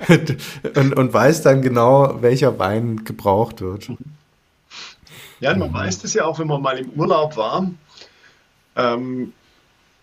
und, 0.75 0.97
und 0.97 1.13
weiß 1.15 1.43
dann 1.43 1.63
genau, 1.63 2.19
welcher 2.23 2.59
Wein 2.59 3.05
gebraucht 3.05 3.61
wird. 3.61 3.89
Ja, 5.41 5.57
man 5.57 5.73
weiß 5.73 6.01
das 6.01 6.15
ja 6.15 6.25
auch, 6.25 6.39
wenn 6.39 6.49
man 6.49 6.63
mal 6.63 6.79
im 6.79 6.91
Urlaub 6.91 7.37
war. 7.37 7.71
Ähm, 8.77 9.33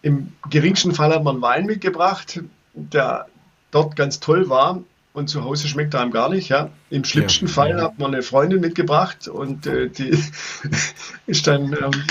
Im 0.01 0.33
geringsten 0.49 0.93
Fall 0.93 1.13
hat 1.13 1.23
man 1.23 1.41
Wein 1.41 1.65
mitgebracht, 1.65 2.41
der 2.73 3.27
dort 3.71 3.95
ganz 3.95 4.19
toll 4.19 4.49
war 4.49 4.81
und 5.13 5.29
zu 5.29 5.43
Hause 5.43 5.67
schmeckt 5.67 5.93
er 5.93 6.01
einem 6.01 6.11
gar 6.11 6.29
nicht. 6.29 6.49
Ja. 6.49 6.69
Im 6.89 7.03
schlimmsten 7.03 7.47
ja, 7.47 7.53
Fall 7.53 7.69
ja. 7.71 7.83
hat 7.83 7.99
man 7.99 8.13
eine 8.13 8.21
Freundin 8.21 8.61
mitgebracht 8.61 9.27
und 9.27 9.65
äh, 9.65 9.89
die 9.89 10.17
ist 11.25 11.47
dann 11.47 11.73
ähm, 11.73 12.03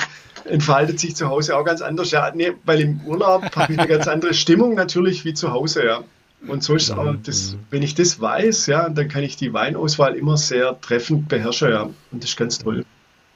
entfaltet 0.45 1.01
sich 1.01 1.15
zu 1.17 1.29
Hause 1.29 1.57
auch 1.57 1.65
ganz 1.65 1.81
anders. 1.81 2.11
Ja, 2.11 2.33
nee, 2.35 2.53
weil 2.65 2.81
im 2.81 3.01
Urlaub 3.07 3.55
habe 3.57 3.73
ich 3.73 3.79
eine 3.79 3.89
ganz 3.89 4.09
andere 4.09 4.35
Stimmung 4.35 4.75
natürlich 4.75 5.25
wie 5.25 5.35
zu 5.35 5.53
Hause. 5.53 5.85
Ja. 5.85 6.05
Und 6.47 6.63
so 6.63 6.75
ist 6.75 6.91
aber 6.91 7.15
das, 7.15 7.57
wenn 7.71 7.83
ich 7.83 7.95
das 7.95 8.21
weiß, 8.21 8.67
ja, 8.67 8.91
dann 8.91 9.09
kann 9.09 9.23
ich 9.23 9.37
die 9.37 9.55
Weinauswahl 9.55 10.15
immer 10.15 10.37
sehr 10.37 10.79
treffend 10.81 11.29
beherrschen. 11.29 11.71
Ja. 11.71 11.83
Und 11.83 12.23
das 12.23 12.31
ist 12.31 12.37
ganz 12.37 12.59
toll 12.59 12.85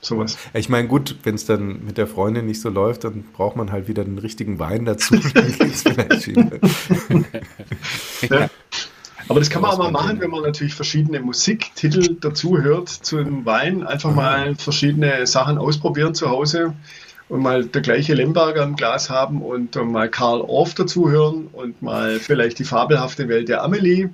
sowas. 0.00 0.36
Ich 0.54 0.68
meine, 0.68 0.88
gut, 0.88 1.16
wenn 1.24 1.34
es 1.34 1.44
dann 1.44 1.84
mit 1.84 1.98
der 1.98 2.06
Freundin 2.06 2.46
nicht 2.46 2.60
so 2.60 2.68
läuft, 2.68 3.04
dann 3.04 3.24
braucht 3.32 3.56
man 3.56 3.72
halt 3.72 3.88
wieder 3.88 4.04
den 4.04 4.18
richtigen 4.18 4.58
Wein 4.58 4.84
dazu. 4.84 5.14
ja. 8.30 8.50
Aber 9.28 9.40
das 9.40 9.50
kann 9.50 9.60
man 9.62 9.72
auch 9.72 9.78
mal 9.78 9.90
machen, 9.90 10.20
wenn 10.20 10.30
man 10.30 10.42
natürlich 10.42 10.74
verschiedene 10.74 11.20
Musiktitel 11.20 12.16
dazu 12.20 12.58
hört 12.58 12.88
zu 12.88 13.18
einem 13.18 13.44
Wein. 13.44 13.86
Einfach 13.86 14.14
mal 14.14 14.54
verschiedene 14.54 15.26
Sachen 15.26 15.58
ausprobieren 15.58 16.14
zu 16.14 16.30
Hause 16.30 16.74
und 17.28 17.42
mal 17.42 17.66
der 17.66 17.82
gleiche 17.82 18.14
Lemberger 18.14 18.62
im 18.62 18.76
Glas 18.76 19.10
haben 19.10 19.42
und 19.42 19.76
mal 19.76 20.08
Karl 20.08 20.40
Orff 20.40 20.74
dazu 20.74 21.10
hören 21.10 21.48
und 21.52 21.82
mal 21.82 22.18
vielleicht 22.20 22.58
die 22.58 22.64
fabelhafte 22.64 23.28
Welt 23.28 23.50
der 23.50 23.62
Amelie 23.62 24.08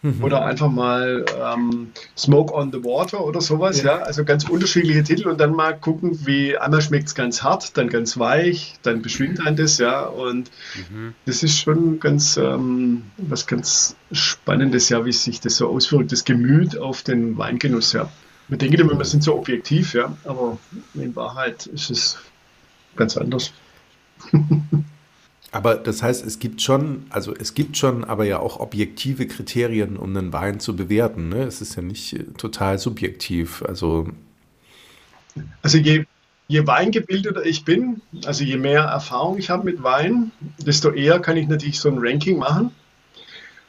Mhm. 0.00 0.22
Oder 0.22 0.44
einfach 0.44 0.70
mal 0.70 1.24
ähm, 1.42 1.90
Smoke 2.16 2.54
on 2.54 2.70
the 2.70 2.84
Water 2.84 3.24
oder 3.24 3.40
sowas, 3.40 3.82
ja. 3.82 3.98
ja. 3.98 4.02
Also 4.04 4.24
ganz 4.24 4.48
unterschiedliche 4.48 5.02
Titel 5.02 5.28
und 5.28 5.40
dann 5.40 5.52
mal 5.54 5.76
gucken, 5.76 6.24
wie 6.24 6.56
einmal 6.56 6.80
schmeckt 6.82 7.08
es 7.08 7.16
ganz 7.16 7.42
hart, 7.42 7.76
dann 7.76 7.88
ganz 7.88 8.16
weich, 8.16 8.76
dann 8.82 9.02
beschwingt 9.02 9.44
ein 9.44 9.56
das, 9.56 9.78
ja. 9.78 10.02
Und 10.02 10.52
mhm. 10.90 11.14
das 11.26 11.42
ist 11.42 11.58
schon 11.58 11.98
ganz 11.98 12.36
ähm, 12.36 13.02
was 13.16 13.48
ganz 13.48 13.96
Spannendes, 14.12 14.88
ja, 14.88 15.04
wie 15.04 15.12
sich 15.12 15.40
das 15.40 15.56
so 15.56 15.68
auswirkt, 15.68 16.12
das 16.12 16.24
Gemüt 16.24 16.78
auf 16.78 17.02
den 17.02 17.36
Weingenuss, 17.36 17.92
ja. 17.92 18.08
Man 18.46 18.58
denkt 18.60 18.78
immer, 18.78 18.96
wir 18.96 19.04
sind 19.04 19.24
so 19.24 19.36
objektiv, 19.36 19.94
ja, 19.94 20.16
aber 20.24 20.58
in 20.94 21.14
Wahrheit 21.16 21.66
ist 21.66 21.90
es 21.90 22.18
ganz 22.94 23.16
anders. 23.16 23.52
Aber 25.50 25.76
das 25.76 26.02
heißt, 26.02 26.26
es 26.26 26.38
gibt 26.38 26.60
schon, 26.60 27.06
also 27.08 27.34
es 27.34 27.54
gibt 27.54 27.76
schon, 27.76 28.04
aber 28.04 28.24
ja 28.24 28.38
auch 28.38 28.60
objektive 28.60 29.26
Kriterien, 29.26 29.96
um 29.96 30.14
einen 30.14 30.32
Wein 30.32 30.60
zu 30.60 30.76
bewerten. 30.76 31.30
Ne? 31.30 31.44
Es 31.44 31.62
ist 31.62 31.76
ja 31.76 31.82
nicht 31.82 32.12
äh, 32.12 32.24
total 32.36 32.78
subjektiv. 32.78 33.62
Also, 33.62 34.08
also 35.62 35.78
je, 35.78 36.04
je 36.48 36.66
weingebildeter 36.66 37.46
ich 37.46 37.64
bin, 37.64 38.02
also 38.26 38.44
je 38.44 38.58
mehr 38.58 38.82
Erfahrung 38.82 39.38
ich 39.38 39.48
habe 39.48 39.64
mit 39.64 39.82
Wein, 39.82 40.32
desto 40.58 40.90
eher 40.90 41.18
kann 41.18 41.38
ich 41.38 41.48
natürlich 41.48 41.80
so 41.80 41.88
ein 41.88 41.98
Ranking 41.98 42.38
machen. 42.38 42.70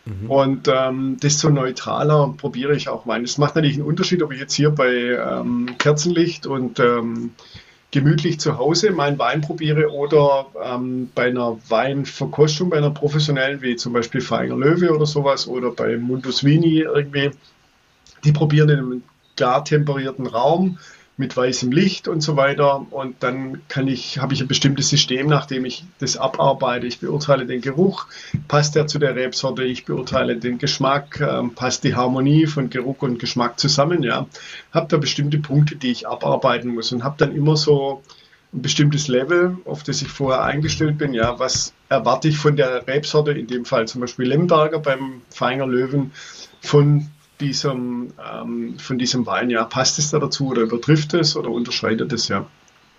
Mhm. 0.06 0.30
Und 0.30 0.68
ähm, 0.68 1.18
desto 1.22 1.50
neutraler 1.50 2.34
probiere 2.36 2.76
ich 2.76 2.90
auch 2.90 3.08
Wein. 3.08 3.24
Es 3.24 3.38
macht 3.38 3.56
natürlich 3.56 3.78
einen 3.78 3.88
Unterschied, 3.88 4.22
ob 4.22 4.34
ich 4.34 4.40
jetzt 4.40 4.54
hier 4.54 4.72
bei 4.72 4.92
ähm, 4.92 5.78
Kerzenlicht 5.78 6.46
und 6.46 6.80
ähm, 6.80 7.32
gemütlich 7.92 8.40
zu 8.40 8.58
Hause 8.58 8.92
meinen 8.92 9.18
Wein 9.18 9.42
probiere 9.42 9.92
oder 9.92 10.48
ähm, 10.64 11.10
bei 11.16 11.28
einer 11.28 11.58
Weinverkostung, 11.70 12.70
bei 12.70 12.78
einer 12.78 12.92
professionellen, 12.92 13.62
wie 13.62 13.76
zum 13.76 13.94
Beispiel 13.94 14.22
Feinger 14.22 14.56
Löwe 14.56 14.94
oder 14.94 15.06
sowas 15.06 15.48
oder 15.48 15.72
bei 15.72 15.98
Mundus 15.98 16.44
Vini 16.44 16.80
irgendwie, 16.80 17.32
die 18.24 18.32
probieren 18.32 18.70
in 18.70 18.78
einem 18.78 19.04
gar 19.38 19.64
temperierten 19.64 20.28
Raum 20.28 20.78
mit 21.20 21.36
weißem 21.36 21.72
Licht 21.72 22.08
und 22.08 22.22
so 22.22 22.38
weiter. 22.38 22.86
Und 22.92 23.22
dann 23.24 23.62
kann 23.68 23.90
ich, 23.90 24.20
habe 24.20 24.34
ich 24.34 24.42
ein 24.42 24.48
bestimmtes 24.48 24.90
System, 24.90 25.28
nachdem 25.28 25.66
ich 25.66 25.84
das 26.00 26.16
abarbeite. 26.16 26.88
Ich 26.88 27.00
beurteile 27.00 27.46
den 27.46 27.60
Geruch, 27.60 28.08
passt 28.48 28.78
er 28.78 28.88
zu 28.88 29.00
der 29.00 29.16
Rebsorte, 29.16 29.64
ich 29.64 29.84
beurteile 29.84 30.38
den 30.38 30.58
Geschmack, 30.60 31.20
ähm, 31.20 31.54
passt 31.56 31.84
die 31.84 31.94
Harmonie 31.94 32.48
von 32.48 32.70
Geruch 32.70 33.02
und 33.02 33.20
Geschmack 33.20 33.60
zusammen, 33.60 34.02
ja. 34.02 34.28
Habe 34.72 34.88
da 34.88 34.96
bestimmte 34.96 35.40
Punkte, 35.40 35.76
die 35.76 35.92
ich 35.92 36.08
abarbeiten 36.08 36.74
muss 36.74 36.94
und 36.94 37.04
habe 37.04 37.16
dann 37.18 37.36
immer 37.36 37.58
so 37.58 38.02
ein 38.54 38.62
bestimmtes 38.62 39.10
Level, 39.10 39.58
auf 39.66 39.84
das 39.84 40.02
ich 40.02 40.08
vorher 40.08 40.44
eingestellt 40.44 40.98
bin, 40.98 41.14
ja, 41.14 41.38
was 41.38 41.74
erwarte 41.90 42.30
ich 42.30 42.38
von 42.38 42.56
der 42.56 42.88
Rebsorte, 42.88 43.32
in 43.32 43.48
dem 43.48 43.66
Fall 43.66 43.90
zum 43.90 44.00
Beispiel 44.00 44.26
Lemberger 44.26 44.80
beim 44.80 45.22
Feinger 45.30 45.68
Löwen, 45.68 46.12
von 46.62 47.10
diesem, 47.40 48.14
ähm, 48.20 48.78
von 48.80 48.98
diesem 48.98 49.26
Wein, 49.26 49.50
ja, 49.50 49.64
passt 49.64 50.00
es 50.00 50.12
da 50.12 50.20
dazu 50.20 50.48
oder 50.48 50.62
übertrifft 50.64 51.14
es 51.14 51.36
oder 51.36 51.50
unterscheidet 51.50 52.12
es, 52.14 52.28
ja. 52.28 52.46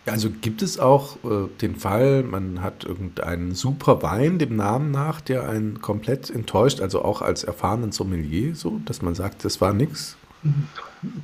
Also 0.07 0.31
gibt 0.31 0.62
es 0.62 0.79
auch 0.79 1.16
äh, 1.24 1.48
den 1.61 1.76
Fall, 1.76 2.22
man 2.22 2.62
hat 2.62 2.85
irgendeinen 2.85 3.55
super 3.55 4.03
Wein 4.03 4.38
dem 4.38 4.57
Namen 4.57 4.90
nach, 4.90 5.20
der 5.20 5.48
einen 5.48 5.83
komplett 5.83 6.31
enttäuscht, 6.31 6.81
also 6.81 7.03
auch 7.03 7.20
als 7.20 7.44
erfahrenen 7.44 7.92
Sommelier, 7.92 8.55
so, 8.55 8.81
dass 8.87 9.03
man 9.03 9.14
sagt, 9.14 9.44
das 9.44 9.61
war 9.61 9.74
nichts? 9.74 10.16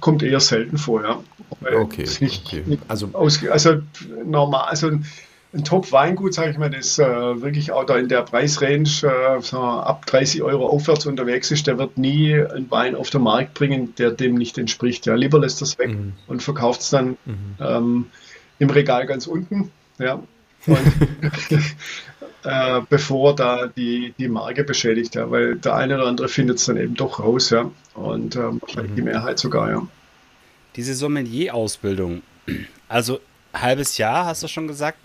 Kommt 0.00 0.22
eher 0.22 0.40
selten 0.40 0.76
vor, 0.76 1.02
ja. 1.02 1.18
Okay, 1.74 2.06
nicht, 2.20 2.46
okay. 2.46 2.78
Also, 2.86 3.10
also 3.50 3.82
normal, 4.26 4.68
also 4.68 4.90
ein 5.52 5.64
Top-Weingut, 5.64 6.34
sage 6.34 6.50
ich 6.50 6.58
mal, 6.58 6.70
das 6.70 6.98
äh, 6.98 7.06
wirklich 7.06 7.72
auch 7.72 7.84
da 7.84 7.96
in 7.96 8.08
der 8.08 8.22
Preisrange 8.22 8.82
äh, 8.82 9.40
so 9.40 9.60
ab 9.60 10.04
30 10.06 10.42
Euro 10.42 10.66
aufwärts 10.66 11.06
unterwegs 11.06 11.50
ist, 11.50 11.66
der 11.66 11.78
wird 11.78 11.96
nie 11.96 12.34
einen 12.34 12.70
Wein 12.70 12.94
auf 12.94 13.10
den 13.10 13.22
Markt 13.22 13.54
bringen, 13.54 13.94
der 13.96 14.10
dem 14.10 14.34
nicht 14.34 14.58
entspricht. 14.58 15.06
Ja, 15.06 15.14
lieber 15.14 15.38
lässt 15.38 15.62
das 15.62 15.78
weg 15.78 15.90
mhm. 15.90 16.12
und 16.26 16.42
verkauft 16.42 16.80
es 16.80 16.90
dann 16.90 17.16
mhm. 17.24 17.56
ähm, 17.60 18.06
im 18.58 18.70
Regal 18.70 19.06
ganz 19.06 19.26
unten. 19.26 19.70
Ja. 19.98 20.22
Und, 20.66 20.78
äh, 22.44 22.80
bevor 22.88 23.34
da 23.34 23.68
die, 23.68 24.14
die 24.18 24.28
Marke 24.28 24.64
beschädigt, 24.64 25.14
ja, 25.14 25.30
weil 25.30 25.56
der 25.56 25.76
eine 25.76 25.94
oder 25.94 26.06
andere 26.06 26.28
findet 26.28 26.58
es 26.58 26.66
dann 26.66 26.76
eben 26.76 26.94
doch 26.94 27.20
raus, 27.20 27.50
ja. 27.50 27.70
Und 27.94 28.36
ähm, 28.36 28.60
mhm. 28.74 28.96
die 28.96 29.02
Mehrheit 29.02 29.38
sogar, 29.38 29.70
ja. 29.70 29.86
Diese 30.74 30.94
Sommelier-Ausbildung, 30.94 32.22
also 32.88 33.20
halbes 33.54 33.96
Jahr, 33.96 34.26
hast 34.26 34.42
du 34.42 34.48
schon 34.48 34.68
gesagt, 34.68 34.98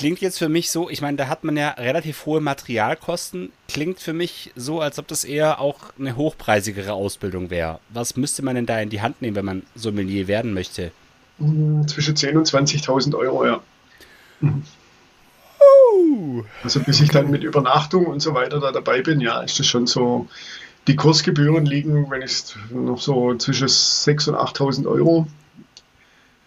klingt 0.00 0.22
jetzt 0.22 0.38
für 0.38 0.48
mich 0.48 0.70
so, 0.70 0.88
ich 0.88 1.02
meine, 1.02 1.18
da 1.18 1.28
hat 1.28 1.44
man 1.44 1.58
ja 1.58 1.72
relativ 1.72 2.24
hohe 2.24 2.40
Materialkosten. 2.40 3.52
Klingt 3.68 4.00
für 4.00 4.14
mich 4.14 4.50
so, 4.56 4.80
als 4.80 4.98
ob 4.98 5.06
das 5.08 5.24
eher 5.24 5.60
auch 5.60 5.76
eine 5.98 6.16
hochpreisigere 6.16 6.94
Ausbildung 6.94 7.50
wäre. 7.50 7.80
Was 7.90 8.16
müsste 8.16 8.42
man 8.42 8.54
denn 8.54 8.64
da 8.64 8.80
in 8.80 8.88
die 8.88 9.02
Hand 9.02 9.20
nehmen, 9.20 9.36
wenn 9.36 9.44
man 9.44 9.62
Sommelier 9.74 10.26
werden 10.26 10.54
möchte? 10.54 10.90
Hm, 11.38 11.86
zwischen 11.86 12.16
10.000 12.16 12.38
und 12.38 12.48
20.000 12.48 13.14
Euro, 13.14 13.44
ja. 13.44 13.60
Mhm. 14.40 14.62
Also 16.64 16.80
bis 16.80 17.02
ich 17.02 17.10
dann 17.10 17.30
mit 17.30 17.44
Übernachtung 17.44 18.06
und 18.06 18.20
so 18.20 18.32
weiter 18.32 18.58
da 18.58 18.72
dabei 18.72 19.02
bin, 19.02 19.20
ja, 19.20 19.42
ist 19.42 19.58
das 19.58 19.66
schon 19.66 19.86
so. 19.86 20.28
Die 20.86 20.96
Kursgebühren 20.96 21.66
liegen, 21.66 22.10
wenn 22.10 22.22
ich 22.22 22.54
noch 22.70 23.02
so 23.02 23.34
zwischen 23.34 23.68
6.000 23.68 24.30
und 24.30 24.36
8.000 24.36 24.86
Euro 24.86 25.26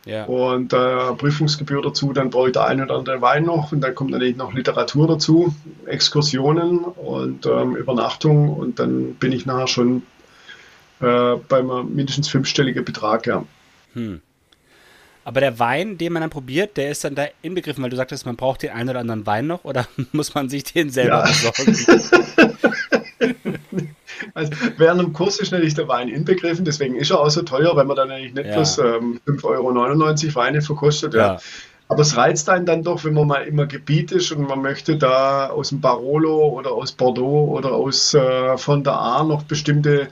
ja. 0.05 0.25
Und 0.25 0.73
äh, 0.73 1.13
Prüfungsgebühr 1.13 1.81
dazu, 1.81 2.11
dann 2.11 2.29
brauche 2.29 2.47
ich 2.47 2.53
der 2.53 2.65
ein 2.65 2.81
oder 2.81 2.95
andere 2.95 3.21
Wein 3.21 3.45
noch 3.45 3.71
und 3.71 3.81
dann 3.81 3.95
kommt 3.95 4.11
natürlich 4.11 4.35
noch 4.35 4.53
Literatur 4.53 5.07
dazu, 5.07 5.55
Exkursionen 5.85 6.79
und 6.79 7.45
ähm, 7.45 7.75
Übernachtung 7.75 8.49
und 8.49 8.79
dann 8.79 9.13
bin 9.15 9.31
ich 9.31 9.45
nachher 9.45 9.67
schon 9.67 10.03
äh, 10.99 11.35
beim 11.47 11.93
mindestens 11.93 12.27
fünfstelligen 12.27 12.83
Betrag, 12.83 13.27
ja. 13.27 13.45
Hm. 13.93 14.21
Aber 15.25 15.39
der 15.39 15.57
Wein, 15.57 15.97
den 15.97 16.11
man 16.11 16.21
dann 16.21 16.29
probiert, 16.29 16.75
der 16.75 16.91
ist 16.91 17.05
dann 17.05 17.15
da 17.15 17.27
inbegriffen, 17.41 17.81
weil 17.81 17.89
du 17.89 17.95
sagtest, 17.95 18.25
man 18.25 18.35
braucht 18.35 18.61
den 18.61 18.71
einen 18.71 18.89
oder 18.89 18.99
anderen 18.99 19.25
Wein 19.25 19.47
noch 19.47 19.63
oder 19.63 19.87
muss 20.11 20.33
man 20.35 20.49
sich 20.49 20.65
den 20.65 20.89
selber 20.89 21.25
ja. 21.25 21.27
besorgen? 21.27 22.43
Also 24.33 24.51
während 24.77 25.01
dem 25.01 25.13
Kurs 25.13 25.39
ist 25.39 25.51
natürlich 25.51 25.75
der 25.75 25.87
Wein 25.87 26.09
inbegriffen, 26.09 26.65
deswegen 26.65 26.95
ist 26.95 27.11
er 27.11 27.19
auch 27.19 27.29
so 27.29 27.41
teuer, 27.41 27.75
wenn 27.75 27.87
man 27.87 27.95
dann 27.95 28.11
eigentlich 28.11 28.33
nicht 28.33 28.47
ja. 28.47 28.53
plus 28.53 28.77
ähm, 28.77 29.19
5,99 29.27 29.45
Euro 29.45 30.35
Weine 30.35 30.61
verkostet. 30.61 31.13
Ja. 31.13 31.33
ja. 31.33 31.39
Aber 31.89 32.01
es 32.01 32.17
reizt 32.17 32.49
einen 32.49 32.65
dann 32.65 32.83
doch, 32.83 33.03
wenn 33.03 33.13
man 33.13 33.27
mal 33.27 33.43
immer 33.43 33.67
Gebiet 33.67 34.11
ist 34.11 34.31
und 34.31 34.47
man 34.47 34.61
möchte 34.61 34.97
da 34.97 35.49
aus 35.49 35.69
dem 35.69 35.81
Barolo 35.81 36.47
oder 36.47 36.71
aus 36.71 36.93
Bordeaux 36.93 37.49
oder 37.49 37.73
aus 37.73 38.13
äh, 38.13 38.57
von 38.57 38.83
der 38.83 38.93
A 38.93 39.23
noch 39.23 39.43
bestimmte 39.43 40.07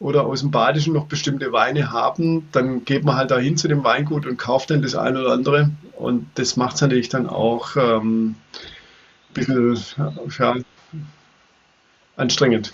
oder 0.00 0.24
aus 0.26 0.40
dem 0.40 0.50
Badischen 0.50 0.94
noch 0.94 1.06
bestimmte 1.06 1.52
Weine 1.52 1.90
haben, 1.92 2.48
dann 2.52 2.84
geht 2.84 3.04
man 3.04 3.16
halt 3.16 3.30
dahin 3.30 3.56
zu 3.56 3.66
dem 3.66 3.82
Weingut 3.82 4.26
und 4.26 4.38
kauft 4.38 4.70
dann 4.70 4.80
das 4.80 4.94
eine 4.94 5.20
oder 5.20 5.32
andere. 5.32 5.70
Und 5.96 6.26
das 6.36 6.56
macht 6.56 6.76
es 6.76 6.80
natürlich 6.80 7.08
dann 7.08 7.28
auch 7.28 7.76
ähm, 7.76 8.36
ein 9.30 9.34
bisschen 9.34 9.76
ja, 10.38 10.54
anstrengend. 12.16 12.72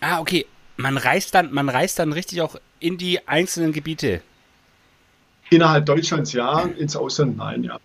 Ah, 0.00 0.20
okay. 0.20 0.46
Man 0.76 0.96
reist 0.96 1.34
dann, 1.34 1.52
man 1.52 1.68
reist 1.68 1.98
dann 1.98 2.12
richtig 2.12 2.40
auch 2.40 2.56
in 2.80 2.98
die 2.98 3.26
einzelnen 3.26 3.72
Gebiete. 3.72 4.20
Innerhalb 5.50 5.86
Deutschlands 5.86 6.32
ja, 6.32 6.60
ins 6.60 6.94
Ausland 6.94 7.36
nein, 7.38 7.64
ja. 7.64 7.78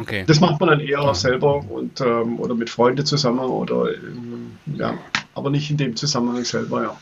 Okay. 0.00 0.24
Das 0.26 0.40
macht 0.40 0.58
man 0.58 0.70
dann 0.70 0.80
eher 0.80 1.02
ja. 1.02 1.14
selber 1.14 1.64
und 1.70 2.00
ähm, 2.00 2.40
oder 2.40 2.54
mit 2.54 2.70
Freunden 2.70 3.04
zusammen 3.04 3.40
oder 3.40 3.94
ähm, 3.94 4.52
ja, 4.74 4.98
aber 5.34 5.50
nicht 5.50 5.70
in 5.70 5.76
dem 5.76 5.96
Zusammenhang 5.96 6.44
selber, 6.44 6.82
ja. 6.82 6.96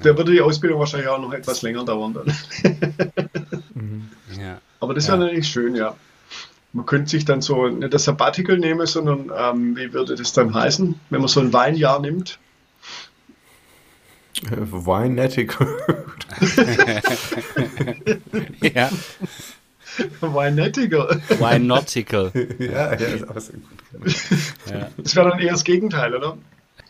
Da 0.00 0.16
würde 0.16 0.30
die 0.30 0.40
Ausbildung 0.40 0.78
wahrscheinlich 0.78 1.08
auch 1.08 1.20
noch 1.20 1.32
etwas 1.32 1.62
länger 1.62 1.84
dauern 1.84 2.14
dann. 2.14 2.34
mhm. 3.74 4.08
ja. 4.40 4.60
Aber 4.80 4.94
das 4.94 5.08
wäre 5.08 5.18
ja. 5.18 5.24
natürlich 5.24 5.48
schön, 5.48 5.74
ja. 5.74 5.94
Man 6.72 6.86
könnte 6.86 7.10
sich 7.10 7.24
dann 7.24 7.42
so 7.42 7.66
nicht 7.66 7.92
das 7.92 8.04
Sabbatical 8.04 8.58
nehmen, 8.58 8.86
sondern 8.86 9.32
ähm, 9.36 9.76
wie 9.76 9.92
würde 9.92 10.14
das 10.14 10.32
dann 10.32 10.54
heißen, 10.54 10.94
wenn 11.10 11.20
man 11.20 11.28
so 11.28 11.40
ein 11.40 11.52
Weinjahr 11.52 12.00
nimmt? 12.00 12.38
Weinetical. 14.42 15.68
ja. 18.62 18.90
Weinetical. 20.20 21.20
Weinetical. 21.38 22.32
ja, 22.58 22.94
ja, 22.94 22.94
ist 22.94 23.28
auch 23.28 23.38
sehr 23.38 23.56
gut. 23.56 24.14
Ja. 24.70 24.90
Das 24.96 25.16
wäre 25.16 25.30
dann 25.30 25.38
eher 25.38 25.52
das 25.52 25.64
Gegenteil, 25.64 26.14
oder? 26.14 26.38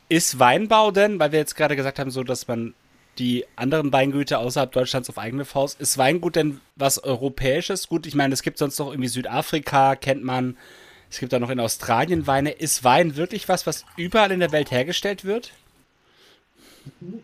Ist 0.08 0.38
Weinbau 0.38 0.90
denn, 0.90 1.18
weil 1.18 1.32
wir 1.32 1.38
jetzt 1.38 1.54
gerade 1.54 1.76
gesagt 1.76 1.98
haben, 1.98 2.10
so 2.10 2.22
dass 2.22 2.48
man 2.48 2.74
die 3.18 3.44
anderen 3.56 3.92
Weingüter 3.92 4.38
außerhalb 4.38 4.70
Deutschlands 4.72 5.10
auf 5.10 5.18
eigene 5.18 5.44
Faust. 5.44 5.80
Ist 5.80 5.98
Weingut 5.98 6.36
denn 6.36 6.60
was 6.76 7.02
Europäisches? 7.02 7.88
Gut, 7.88 8.06
ich 8.06 8.14
meine, 8.14 8.32
es 8.32 8.42
gibt 8.42 8.58
sonst 8.58 8.78
noch 8.78 8.90
irgendwie 8.90 9.08
Südafrika, 9.08 9.96
kennt 9.96 10.22
man. 10.22 10.56
Es 11.10 11.18
gibt 11.18 11.34
auch 11.34 11.40
noch 11.40 11.50
in 11.50 11.60
Australien 11.60 12.26
Weine. 12.26 12.50
Ist 12.50 12.84
Wein 12.84 13.16
wirklich 13.16 13.48
was, 13.48 13.66
was 13.66 13.84
überall 13.96 14.30
in 14.30 14.40
der 14.40 14.52
Welt 14.52 14.70
hergestellt 14.70 15.24
wird? 15.24 15.52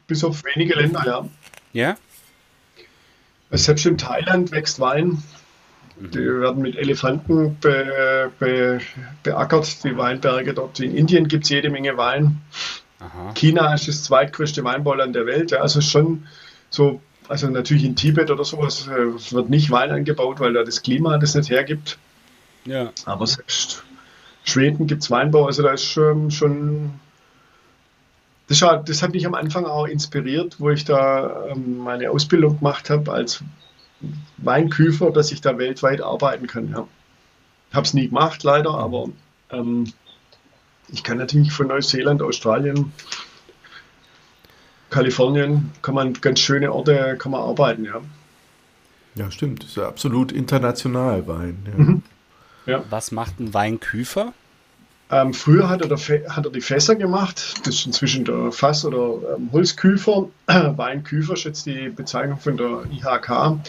Bis 0.07 0.25
auf 0.25 0.43
wenige 0.45 0.75
Länder, 0.75 1.03
ja. 1.05 1.29
Ja? 1.73 1.97
Selbst 3.51 3.87
in 3.87 3.99
Thailand 3.99 4.53
wächst 4.53 4.81
Wein. 4.81 5.23
Die 5.97 6.19
werden 6.19 6.63
mit 6.63 6.77
Elefanten 6.77 7.57
be, 7.61 8.33
be, 8.41 8.81
beackert, 9.23 9.85
die 9.85 9.97
Weinberge 9.97 10.53
dort. 10.53 10.81
In 10.81 10.97
Indien 10.97 11.29
gibt 11.29 11.45
es 11.45 11.51
jede 11.51 11.71
Menge 11.71 11.97
Wein. 11.97 12.41
Aha. 12.99 13.33
China 13.35 13.75
ist 13.75 13.87
das 13.87 14.03
zweitgrößte 14.05 14.65
Weinbauland 14.65 15.15
der 15.15 15.27
Welt. 15.27 15.53
Ja, 15.53 15.59
also 15.61 15.81
schon 15.81 16.27
so, 16.71 17.01
also 17.29 17.49
natürlich 17.49 17.85
in 17.85 17.95
Tibet 17.95 18.31
oder 18.31 18.45
sowas 18.45 18.89
äh, 18.89 19.33
wird 19.33 19.51
nicht 19.51 19.71
Wein 19.71 19.93
angebaut, 19.93 20.41
weil 20.41 20.53
da 20.53 20.65
das 20.65 20.83
Klima 20.83 21.19
das 21.19 21.35
nicht 21.35 21.51
hergibt. 21.51 21.99
Ja. 22.65 22.91
Aber 23.05 23.27
selbst 23.27 23.85
Schweden 24.43 24.87
gibt 24.87 25.03
es 25.03 25.11
Weinbau, 25.11 25.47
also 25.47 25.63
da 25.63 25.73
ist 25.73 25.85
schon, 25.85 26.31
schon 26.31 26.99
das, 28.49 28.63
hat, 28.63 28.89
das, 28.89 29.03
hat 29.03 29.13
mich 29.13 29.27
am 29.27 29.35
Anfang 29.35 29.65
auch 29.65 29.87
inspiriert, 29.87 30.57
wo 30.59 30.71
ich 30.71 30.85
da 30.85 31.47
ähm, 31.49 31.79
meine 31.79 32.11
Ausbildung 32.11 32.59
gemacht 32.59 32.91
habe 32.91 33.13
als 33.13 33.43
Weinküfer, 34.39 35.11
dass 35.11 35.33
ich 35.33 35.41
da 35.41 35.57
weltweit 35.59 36.01
arbeiten 36.01 36.47
kann. 36.47 36.71
Ja. 36.71 36.87
Habe 37.73 37.87
es 37.87 37.95
nie 37.95 38.09
gemacht, 38.09 38.43
leider, 38.43 38.75
aber 38.75 39.09
ähm, 39.51 39.93
ich 40.93 41.03
kann 41.03 41.19
natürlich 41.19 41.53
von 41.53 41.69
Neuseeland, 41.69 42.23
Australien, 42.23 42.93
Kalifornien, 44.91 45.73
kann 45.83 45.95
man 45.95 46.13
ganz 46.15 46.41
schöne 46.41 46.73
Orte 46.73 47.17
kann 47.19 47.33
man 47.33 47.41
arbeiten, 47.41 47.85
ja. 47.85 48.01
Ja, 49.17 49.31
stimmt. 49.31 49.63
Das 49.63 49.71
ist 49.71 49.77
ja 49.77 49.89
absolut 49.89 50.33
international 50.33 51.27
Wein. 51.27 51.59
Ja. 51.67 51.85
Mhm. 51.85 52.03
ja. 52.67 52.85
Was 52.91 53.13
macht 53.13 53.41
ein 53.41 53.55
Weinküfer? 53.55 54.33
Ähm, 55.15 55.33
früher 55.33 55.69
hat 55.69 55.81
er, 55.81 55.97
hat 56.35 56.45
er, 56.45 56.51
die 56.51 56.61
Fässer 56.61 56.97
gemacht. 56.97 57.55
Das 57.65 57.77
ist 57.77 57.87
inzwischen 57.87 58.25
der 58.25 58.51
Fass- 58.51 58.85
oder 58.85 59.37
ähm, 59.37 59.49
Holzküfer. 59.53 60.29
Weinküfer 60.47 61.35
ist 61.35 61.45
jetzt 61.45 61.67
die 61.67 61.89
Bezeichnung 61.89 62.39
von 62.39 62.57
der 62.57 62.83
IHK 62.91 63.61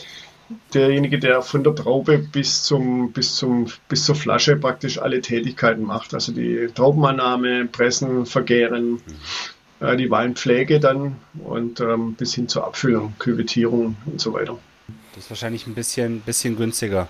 derjenige, 0.73 1.19
der 1.19 1.43
von 1.43 1.63
der 1.63 1.75
Traube 1.75 2.17
bis, 2.17 2.63
zum, 2.63 3.12
bis, 3.12 3.36
zum, 3.36 3.67
bis 3.89 4.05
zur 4.05 4.15
Flasche 4.15 4.55
praktisch 4.55 4.99
alle 4.99 5.21
Tätigkeiten 5.21 5.84
macht. 5.84 6.15
Also 6.15 6.31
die 6.31 6.67
Traubenannahme, 6.73 7.65
Pressen, 7.65 8.25
Vergären, 8.25 8.99
äh, 9.81 9.95
die 9.97 10.10
Weinpflege 10.10 10.79
dann 10.79 11.17
und 11.43 11.79
ähm, 11.79 12.15
bis 12.15 12.34
hin 12.34 12.47
zur 12.47 12.65
Abfüllung, 12.65 13.13
Küvetierung 13.19 13.97
und 14.08 14.19
so 14.19 14.34
weiter. 14.34 14.58
Das 15.13 15.25
ist 15.25 15.29
wahrscheinlich 15.29 15.67
ein 15.67 15.75
bisschen, 15.75 16.21
bisschen 16.21 16.58
günstiger 16.58 17.08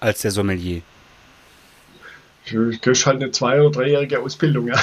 als 0.00 0.20
der 0.20 0.32
Sommelier. 0.32 0.82
Du 2.50 2.76
kriegst 2.78 3.06
halt 3.06 3.22
eine 3.22 3.30
zwei- 3.30 3.60
oder 3.60 3.70
dreijährige 3.70 4.20
Ausbildung, 4.20 4.68
ja. 4.68 4.74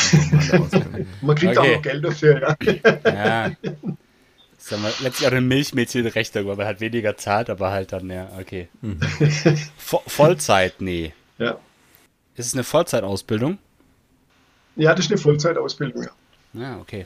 Man 1.22 1.36
kriegt 1.36 1.58
okay. 1.58 1.72
auch 1.72 1.76
noch 1.76 1.82
Geld 1.82 2.04
dafür, 2.04 2.42
ja. 2.42 2.56
ja. 3.06 3.52
Sagen 4.58 4.84
wir, 4.84 4.94
letztlich 5.02 5.28
auch 5.28 5.32
eine 5.32 5.42
Milchmädchenrechnung, 5.42 6.48
weil 6.48 6.56
man 6.56 6.66
halt 6.66 6.82
weniger 6.82 7.18
zahlt, 7.18 7.50
aber 7.50 7.72
halt 7.72 7.94
dann, 7.94 8.10
ja, 8.10 8.30
okay. 8.40 8.68
Mhm. 8.82 9.00
Vollzeit, 9.78 10.82
nee. 10.82 11.14
Ja. 11.38 11.60
Ist 12.36 12.48
es 12.48 12.54
eine 12.54 12.64
Vollzeitausbildung? 12.64 13.60
Ja, 14.76 14.96
das 14.96 15.06
ist 15.06 15.12
eine 15.12 15.20
Vollzeitausbildung, 15.20 16.04
ja. 16.04 16.10
Ja, 16.54 16.78
okay. 16.80 17.06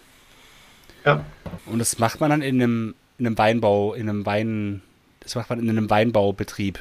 Ja. 1.04 1.26
Und 1.66 1.80
das 1.80 2.00
macht 2.00 2.20
man 2.20 2.30
dann 2.30 2.42
in 2.42 2.62
einem, 2.62 2.96
in 3.18 3.28
einem 3.28 3.38
Weinbau, 3.38 3.94
in 3.94 4.10
einem 4.10 4.26
Wein, 4.26 4.82
das 5.20 5.36
macht 5.36 5.50
man 5.50 5.60
in 5.60 5.70
einem 5.70 5.90
Weinbaubetrieb. 5.90 6.80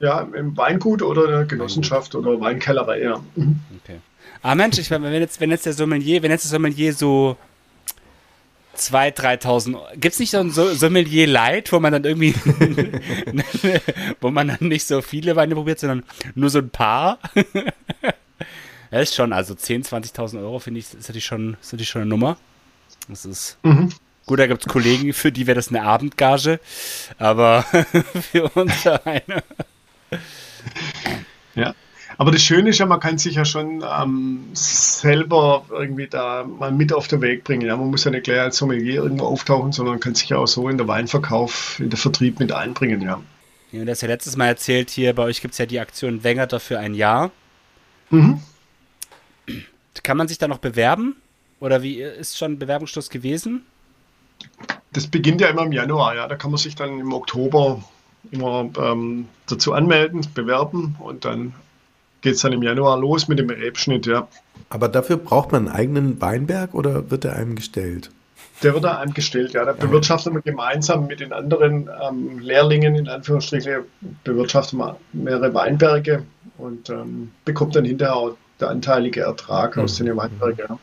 Ja, 0.00 0.20
im 0.20 0.56
Weingut 0.56 1.02
oder 1.02 1.24
in 1.26 1.30
der 1.30 1.44
Genossenschaft 1.44 2.14
Weingut. 2.14 2.32
oder 2.32 2.40
Weinkellerei, 2.40 3.02
ja. 3.02 3.20
Mhm. 3.36 3.60
Okay. 3.82 4.00
Ah 4.42 4.54
Mensch, 4.54 4.78
ich 4.78 4.90
meine, 4.90 5.04
wenn 5.04 5.20
jetzt, 5.20 5.40
wenn 5.40 5.50
jetzt 5.50 5.66
der 5.66 5.74
Sommelier, 5.74 6.22
wenn 6.22 6.30
jetzt 6.30 6.44
der 6.44 6.50
Sommelier 6.50 6.94
so 6.94 7.36
2.000, 8.76 9.42
3.000. 9.42 9.76
Gibt 9.94 10.14
es 10.14 10.18
nicht 10.18 10.30
so 10.30 10.38
ein 10.38 10.50
Sommelier 10.50 11.26
Light, 11.26 11.70
wo 11.72 11.80
man 11.80 11.92
dann 11.92 12.04
irgendwie, 12.04 12.34
wo 14.20 14.30
man 14.30 14.48
dann 14.48 14.68
nicht 14.68 14.86
so 14.86 15.02
viele 15.02 15.36
Weine 15.36 15.54
probiert, 15.54 15.80
sondern 15.80 16.04
nur 16.34 16.48
so 16.48 16.60
ein 16.60 16.70
paar? 16.70 17.18
das 18.90 19.02
ist 19.02 19.14
schon, 19.14 19.32
also 19.32 19.54
10.000, 19.54 20.14
20.000 20.14 20.40
Euro 20.40 20.58
finde 20.58 20.80
ich, 20.80 20.86
ist 20.86 20.94
natürlich 20.94 21.26
schon, 21.26 21.56
ist 21.60 21.72
natürlich 21.72 21.90
schon 21.90 22.02
eine 22.02 22.08
Nummer. 22.08 22.38
Das 23.08 23.26
ist, 23.26 23.58
mhm. 23.62 23.90
gut, 24.24 24.38
da 24.38 24.46
gibt 24.46 24.62
es 24.66 24.72
Kollegen, 24.72 25.12
für 25.12 25.32
die 25.32 25.46
wäre 25.46 25.56
das 25.56 25.68
eine 25.68 25.82
Abendgage, 25.82 26.60
aber 27.18 27.64
für 28.32 28.48
uns 28.54 28.86
eine. 28.86 29.42
Ja. 31.54 31.74
Aber 32.18 32.32
das 32.32 32.42
Schöne 32.42 32.70
ist 32.70 32.78
ja, 32.78 32.86
man 32.86 33.00
kann 33.00 33.16
sich 33.16 33.36
ja 33.36 33.44
schon 33.44 33.82
ähm, 33.82 34.50
selber 34.52 35.64
irgendwie 35.70 36.06
da 36.06 36.44
mal 36.44 36.70
mit 36.70 36.92
auf 36.92 37.08
den 37.08 37.22
Weg 37.22 37.44
bringen. 37.44 37.66
Ja, 37.66 37.76
man 37.76 37.90
muss 37.90 38.04
ja 38.04 38.10
nicht 38.10 38.24
gleich 38.24 38.40
als 38.40 38.58
Sommelier 38.58 39.02
irgendwo 39.02 39.24
auftauchen, 39.24 39.72
sondern 39.72 40.00
kann 40.00 40.14
sich 40.14 40.28
ja 40.28 40.36
auch 40.36 40.46
so 40.46 40.68
in 40.68 40.76
der 40.76 40.86
Weinverkauf, 40.86 41.80
in 41.80 41.88
der 41.88 41.98
Vertrieb 41.98 42.38
mit 42.38 42.52
einbringen, 42.52 43.00
ja. 43.00 43.22
Ja, 43.72 43.84
du 43.84 43.90
hast 43.90 44.02
ja 44.02 44.08
letztes 44.08 44.36
Mal 44.36 44.48
erzählt, 44.48 44.90
hier 44.90 45.14
bei 45.14 45.22
euch 45.22 45.40
gibt 45.40 45.52
es 45.52 45.58
ja 45.58 45.66
die 45.66 45.80
Aktion 45.80 46.24
Wengerter 46.24 46.60
für 46.60 46.78
ein 46.78 46.92
Jahr. 46.94 47.30
Mhm. 48.10 48.40
Kann 50.02 50.16
man 50.16 50.28
sich 50.28 50.38
da 50.38 50.48
noch 50.48 50.58
bewerben? 50.58 51.16
Oder 51.60 51.82
wie 51.82 52.02
ist 52.02 52.36
schon 52.36 52.58
Bewerbungsschluss 52.58 53.10
gewesen? 53.10 53.64
Das 54.92 55.06
beginnt 55.06 55.40
ja 55.40 55.48
immer 55.48 55.62
im 55.62 55.72
Januar, 55.72 56.16
ja. 56.16 56.26
Da 56.26 56.36
kann 56.36 56.50
man 56.50 56.58
sich 56.58 56.74
dann 56.74 56.98
im 56.98 57.12
Oktober 57.12 57.82
immer 58.30 58.70
ähm, 58.78 59.26
dazu 59.48 59.72
anmelden, 59.72 60.26
bewerben 60.34 60.96
und 60.98 61.24
dann 61.24 61.54
geht 62.20 62.34
es 62.34 62.42
dann 62.42 62.52
im 62.52 62.62
Januar 62.62 62.98
los 62.98 63.28
mit 63.28 63.38
dem 63.38 63.50
Rebschnitt, 63.50 64.06
ja. 64.06 64.28
Aber 64.68 64.88
dafür 64.88 65.16
braucht 65.16 65.52
man 65.52 65.68
einen 65.68 65.76
eigenen 65.76 66.20
Weinberg 66.20 66.74
oder 66.74 67.10
wird 67.10 67.24
er 67.24 67.36
einem 67.36 67.56
gestellt? 67.56 68.10
Der 68.62 68.74
wird 68.74 68.84
einem 68.84 69.14
gestellt, 69.14 69.54
ja. 69.54 69.64
Da 69.64 69.72
bewirtschaftet 69.72 70.32
man 70.32 70.42
gemeinsam 70.42 71.06
mit 71.06 71.20
den 71.20 71.32
anderen 71.32 71.88
ähm, 72.02 72.38
Lehrlingen, 72.40 72.94
in 72.94 73.08
Anführungsstrichen, 73.08 73.84
bewirtschaftet 74.22 74.78
man 74.78 74.96
mehrere 75.12 75.54
Weinberge 75.54 76.24
und 76.58 76.90
ähm, 76.90 77.30
bekommt 77.44 77.74
dann 77.74 77.86
hinterher 77.86 78.14
auch 78.14 78.36
der 78.60 78.68
anteilige 78.68 79.22
Ertrag 79.22 79.76
mhm. 79.76 79.84
aus 79.84 79.96
den 79.96 80.14
Weinbergen. 80.14 80.66
Ja. 80.68 80.78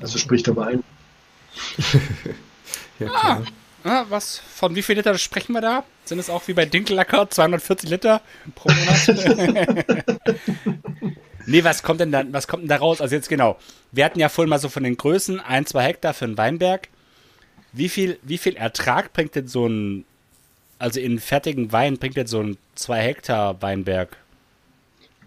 Also 0.00 0.18
sprich 0.18 0.42
der 0.42 0.56
Wein. 0.56 0.82
ja, 2.98 3.06
klar. 3.08 3.42
Ah. 3.42 3.67
Ah, 3.84 4.04
was, 4.08 4.38
von 4.38 4.74
wie 4.74 4.82
viel 4.82 4.96
Liter 4.96 5.16
sprechen 5.18 5.52
wir 5.52 5.60
da? 5.60 5.84
Sind 6.04 6.18
es 6.18 6.30
auch 6.30 6.46
wie 6.48 6.52
bei 6.52 6.66
Dinkellacker 6.66 7.30
240 7.30 7.90
Liter 7.90 8.20
pro 8.54 8.70
Monat? 8.70 9.08
nee, 11.46 11.62
was 11.62 11.82
kommt 11.82 12.00
denn 12.00 12.10
da, 12.10 12.24
was 12.32 12.48
kommt 12.48 12.62
denn 12.62 12.68
da 12.68 12.76
raus? 12.76 13.00
Also 13.00 13.14
jetzt 13.14 13.28
genau. 13.28 13.58
Wir 13.92 14.04
hatten 14.04 14.18
ja 14.18 14.28
vorhin 14.28 14.50
mal 14.50 14.58
so 14.58 14.68
von 14.68 14.82
den 14.82 14.96
Größen, 14.96 15.40
ein, 15.40 15.64
zwei 15.64 15.84
Hektar 15.84 16.12
für 16.12 16.24
einen 16.24 16.36
Weinberg. 16.36 16.88
Wie 17.72 17.88
viel, 17.88 18.18
wie 18.22 18.38
viel 18.38 18.56
Ertrag 18.56 19.12
bringt 19.12 19.34
denn 19.34 19.46
so 19.46 19.66
ein, 19.66 20.04
also 20.78 21.00
in 21.00 21.18
fertigen 21.18 21.70
Wein 21.72 21.98
bringt 21.98 22.16
denn 22.16 22.26
so 22.26 22.40
ein 22.40 22.56
2 22.74 23.00
Hektar 23.00 23.60
Weinberg? 23.62 24.16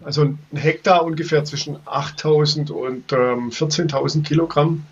Also 0.04 0.22
ein 0.22 0.38
Hektar 0.54 1.04
ungefähr 1.04 1.44
zwischen 1.44 1.76
8000 1.84 2.70
und 2.70 3.12
ähm, 3.12 3.50
14.000 3.50 4.24
Kilogramm. 4.24 4.84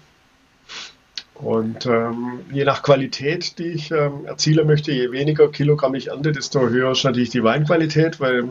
Und 1.42 1.86
ähm, 1.86 2.40
je 2.52 2.64
nach 2.64 2.82
Qualität, 2.82 3.58
die 3.58 3.68
ich 3.68 3.90
ähm, 3.90 4.26
erzielen 4.26 4.66
möchte, 4.66 4.92
je 4.92 5.10
weniger 5.10 5.48
Kilogramm 5.48 5.94
ich 5.94 6.08
ernte, 6.08 6.32
desto 6.32 6.68
höher 6.68 6.92
ist 6.92 7.04
natürlich 7.04 7.30
die 7.30 7.42
Weinqualität, 7.42 8.20
weil 8.20 8.50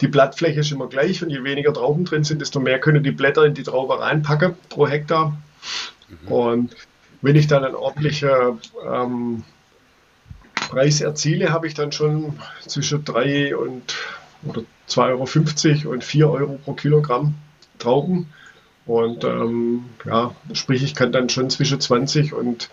die 0.00 0.08
Blattfläche 0.08 0.60
ist 0.60 0.72
immer 0.72 0.88
gleich 0.88 1.22
und 1.22 1.30
je 1.30 1.44
weniger 1.44 1.72
Trauben 1.72 2.04
drin 2.04 2.24
sind, 2.24 2.40
desto 2.40 2.58
mehr 2.58 2.80
können 2.80 3.04
die 3.04 3.12
Blätter 3.12 3.44
in 3.44 3.54
die 3.54 3.62
Traube 3.62 4.00
reinpacken 4.00 4.54
pro 4.68 4.88
Hektar. 4.88 5.36
Mhm. 6.08 6.32
Und 6.32 6.76
wenn 7.22 7.36
ich 7.36 7.46
dann 7.46 7.64
ein 7.64 7.76
ordentlicher 7.76 8.58
ähm, 8.84 9.44
Preis 10.56 11.00
erziele, 11.00 11.52
habe 11.52 11.68
ich 11.68 11.74
dann 11.74 11.92
schon 11.92 12.40
zwischen 12.66 13.04
3 13.04 13.54
und 13.56 13.94
oder 14.46 14.62
2,50 14.88 15.84
Euro 15.84 15.94
und 15.94 16.04
4 16.04 16.30
Euro 16.30 16.58
pro 16.64 16.72
Kilogramm 16.72 17.36
Trauben. 17.78 18.32
Und 18.86 19.24
ähm, 19.24 19.84
ja, 20.04 20.34
sprich, 20.52 20.82
ich 20.82 20.94
kann 20.94 21.12
dann 21.12 21.28
schon 21.28 21.48
zwischen 21.50 21.80
20 21.80 22.34
und 22.34 22.68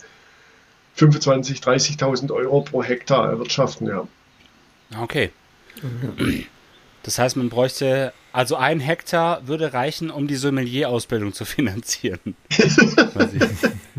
25, 0.96 1.60
30.000 1.60 2.32
Euro 2.32 2.62
pro 2.62 2.84
Hektar 2.84 3.30
erwirtschaften, 3.30 3.88
ja. 3.88 4.08
Okay. 5.00 5.32
Das 7.04 7.18
heißt, 7.18 7.38
man 7.38 7.50
bräuchte, 7.50 8.14
also 8.34 8.56
ein 8.58 8.80
Hektar 8.80 9.48
würde 9.48 9.74
reichen, 9.74 10.12
um 10.12 10.28
die 10.28 10.36
Sommelier-Ausbildung 10.36 11.34
zu 11.34 11.46
finanzieren. 11.46 12.20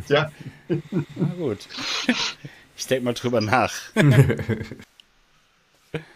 ja. 0.08 0.30
Na 0.68 1.34
gut. 1.36 1.66
Ich 2.76 2.86
denke 2.86 3.04
mal 3.04 3.14
drüber 3.14 3.40
nach. 3.40 3.72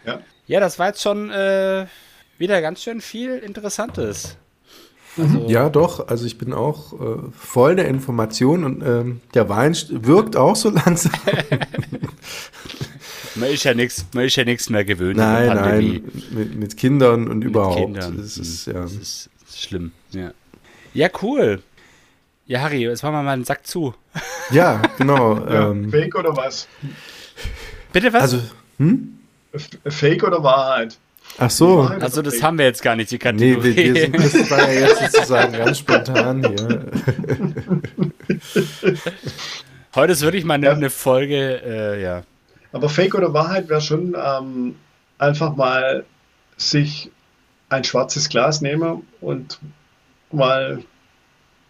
ja. 0.04 0.20
ja, 0.46 0.60
das 0.60 0.78
war 0.78 0.88
jetzt 0.88 1.02
schon 1.02 1.30
äh, 1.30 1.86
wieder 2.38 2.60
ganz 2.60 2.82
schön 2.82 3.00
viel 3.00 3.38
Interessantes. 3.38 4.36
Also 5.18 5.46
ja, 5.48 5.68
doch. 5.70 6.08
Also 6.08 6.26
ich 6.26 6.38
bin 6.38 6.52
auch 6.52 6.92
äh, 6.92 7.16
voll 7.36 7.76
der 7.76 7.88
Information 7.88 8.64
und 8.64 8.82
ähm, 8.82 9.20
der 9.34 9.48
Wein 9.48 9.76
wirkt 9.90 10.36
auch 10.36 10.56
so 10.56 10.70
langsam. 10.86 11.12
man 13.34 13.50
ist 13.50 13.64
ja 13.64 13.74
nichts, 13.74 14.06
man 14.12 14.24
ist 14.24 14.36
ja 14.36 14.44
nichts 14.44 14.68
mehr 14.70 14.84
gewöhnt. 14.84 15.16
Nein, 15.16 15.46
nein, 15.48 16.02
mit, 16.30 16.56
mit, 16.56 16.76
Kindern 16.76 17.28
und 17.28 17.38
mit 17.38 17.48
überhaupt. 17.48 17.76
Kindern. 17.76 18.16
Das 18.16 18.36
ist, 18.36 18.66
hm, 18.66 18.74
ja. 18.74 18.82
das 18.82 18.92
ist, 18.92 19.30
schlimm. 19.56 19.92
Ja. 20.10 20.32
ja, 20.92 21.08
cool. 21.22 21.62
Ja, 22.46 22.60
Harry, 22.60 22.82
jetzt 22.82 23.02
machen 23.02 23.14
wir 23.14 23.22
mal 23.22 23.32
einen 23.32 23.44
Sack 23.44 23.66
zu. 23.66 23.94
Ja, 24.50 24.82
genau. 24.98 25.44
ähm, 25.48 25.90
Fake 25.90 26.14
oder 26.14 26.36
was? 26.36 26.68
Bitte 27.92 28.12
was? 28.12 28.22
Also, 28.22 28.40
hm? 28.78 29.18
Fake 29.86 30.22
oder 30.22 30.42
Wahrheit? 30.42 30.98
Ach 31.38 31.50
so. 31.50 31.80
Also 31.80 32.22
das 32.22 32.42
haben 32.42 32.58
wir 32.58 32.64
jetzt 32.64 32.82
gar 32.82 32.96
nicht, 32.96 33.10
die 33.10 33.18
Kategorie. 33.18 33.74
Nee, 33.74 33.94
wir, 33.94 34.12
wir 34.14 34.28
sind, 34.30 34.42
das 34.42 34.50
war 34.50 34.72
ja 34.72 34.86
jetzt 34.86 35.12
sozusagen 35.12 35.52
ganz 35.52 35.78
spontan 35.78 36.46
hier. 36.46 36.86
Heute 39.94 40.12
ist 40.12 40.22
wirklich 40.22 40.44
mal 40.44 40.54
eine, 40.54 40.66
ja. 40.66 40.72
eine 40.72 40.90
Folge, 40.90 41.62
äh, 41.64 42.02
ja. 42.02 42.22
Aber 42.72 42.88
Fake 42.88 43.14
oder 43.14 43.32
Wahrheit 43.32 43.68
wäre 43.68 43.80
schon 43.80 44.14
ähm, 44.14 44.76
einfach 45.18 45.56
mal 45.56 46.04
sich 46.56 47.10
ein 47.68 47.84
schwarzes 47.84 48.28
Glas 48.28 48.60
nehmen 48.60 49.06
und 49.20 49.58
mal 50.30 50.82